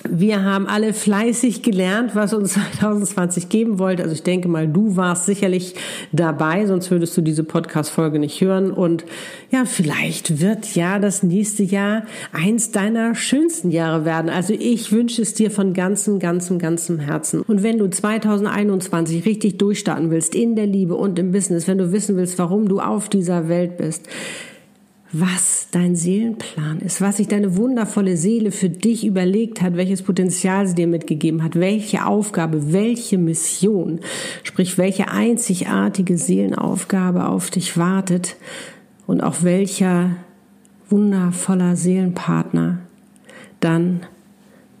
wir 0.08 0.44
haben 0.44 0.66
alle 0.66 0.92
fleißig 0.92 1.62
gelernt, 1.62 2.14
was 2.14 2.34
uns 2.34 2.52
2020 2.78 3.48
geben 3.48 3.78
wollte. 3.78 4.02
Also 4.02 4.14
ich 4.14 4.22
denke 4.22 4.48
mal, 4.48 4.68
du 4.68 4.96
warst 4.96 5.26
sicherlich 5.26 5.74
dabei, 6.12 6.66
sonst 6.66 6.90
würdest 6.90 7.16
du 7.16 7.22
diese 7.22 7.44
Podcast-Folge 7.44 8.18
nicht 8.18 8.40
hören. 8.40 8.70
Und 8.70 9.04
ja, 9.50 9.64
vielleicht 9.64 10.40
wird 10.40 10.74
ja 10.74 10.98
das 10.98 11.22
nächste 11.22 11.62
Jahr 11.62 12.04
eins 12.32 12.70
deiner 12.70 13.14
schönsten 13.14 13.70
Jahre 13.70 14.04
werden. 14.04 14.30
Also 14.30 14.52
ich 14.52 14.92
wünsche 14.92 15.22
es 15.22 15.34
dir 15.34 15.50
von 15.50 15.72
ganzem, 15.72 16.18
ganzem, 16.18 16.58
ganzem 16.58 16.98
Herzen. 16.98 17.40
Und 17.42 17.62
wenn 17.62 17.78
du 17.78 17.88
2021 17.88 19.24
richtig 19.24 19.58
durchstarten 19.58 20.10
willst 20.10 20.34
in 20.34 20.56
der 20.56 20.66
Liebe 20.66 20.94
und 20.94 21.18
im 21.18 21.32
Business, 21.32 21.66
wenn 21.66 21.78
du 21.78 21.92
wissen 21.92 22.16
willst, 22.16 22.38
warum 22.38 22.68
du 22.68 22.80
auf 22.80 23.08
dieser 23.08 23.48
Welt 23.48 23.76
bist, 23.76 24.08
was 25.20 25.68
dein 25.70 25.94
Seelenplan 25.94 26.80
ist, 26.80 27.00
was 27.00 27.18
sich 27.18 27.28
deine 27.28 27.56
wundervolle 27.56 28.16
Seele 28.16 28.50
für 28.50 28.68
dich 28.68 29.06
überlegt 29.06 29.62
hat, 29.62 29.76
welches 29.76 30.02
Potenzial 30.02 30.66
sie 30.66 30.74
dir 30.74 30.88
mitgegeben 30.88 31.44
hat, 31.44 31.54
welche 31.54 32.04
Aufgabe, 32.04 32.72
welche 32.72 33.16
Mission, 33.16 34.00
sprich 34.42 34.76
welche 34.76 35.08
einzigartige 35.08 36.18
Seelenaufgabe 36.18 37.28
auf 37.28 37.50
dich 37.50 37.76
wartet 37.78 38.36
und 39.06 39.20
auch 39.20 39.42
welcher 39.42 40.16
wundervoller 40.90 41.76
Seelenpartner, 41.76 42.80
dann 43.60 44.00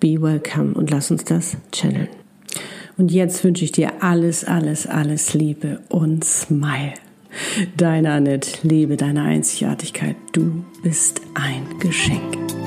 be 0.00 0.20
welcome 0.20 0.74
und 0.74 0.90
lass 0.90 1.10
uns 1.10 1.24
das 1.24 1.56
channeln. 1.72 2.08
Und 2.96 3.10
jetzt 3.10 3.42
wünsche 3.44 3.64
ich 3.64 3.72
dir 3.72 4.02
alles, 4.02 4.44
alles, 4.44 4.86
alles 4.86 5.34
Liebe 5.34 5.80
und 5.88 6.24
Smile. 6.24 6.94
Deine 7.76 8.12
Annette, 8.12 8.58
lebe 8.62 8.96
deine 8.96 9.22
Einzigartigkeit. 9.22 10.16
Du 10.32 10.64
bist 10.82 11.20
ein 11.34 11.78
Geschenk. 11.78 12.63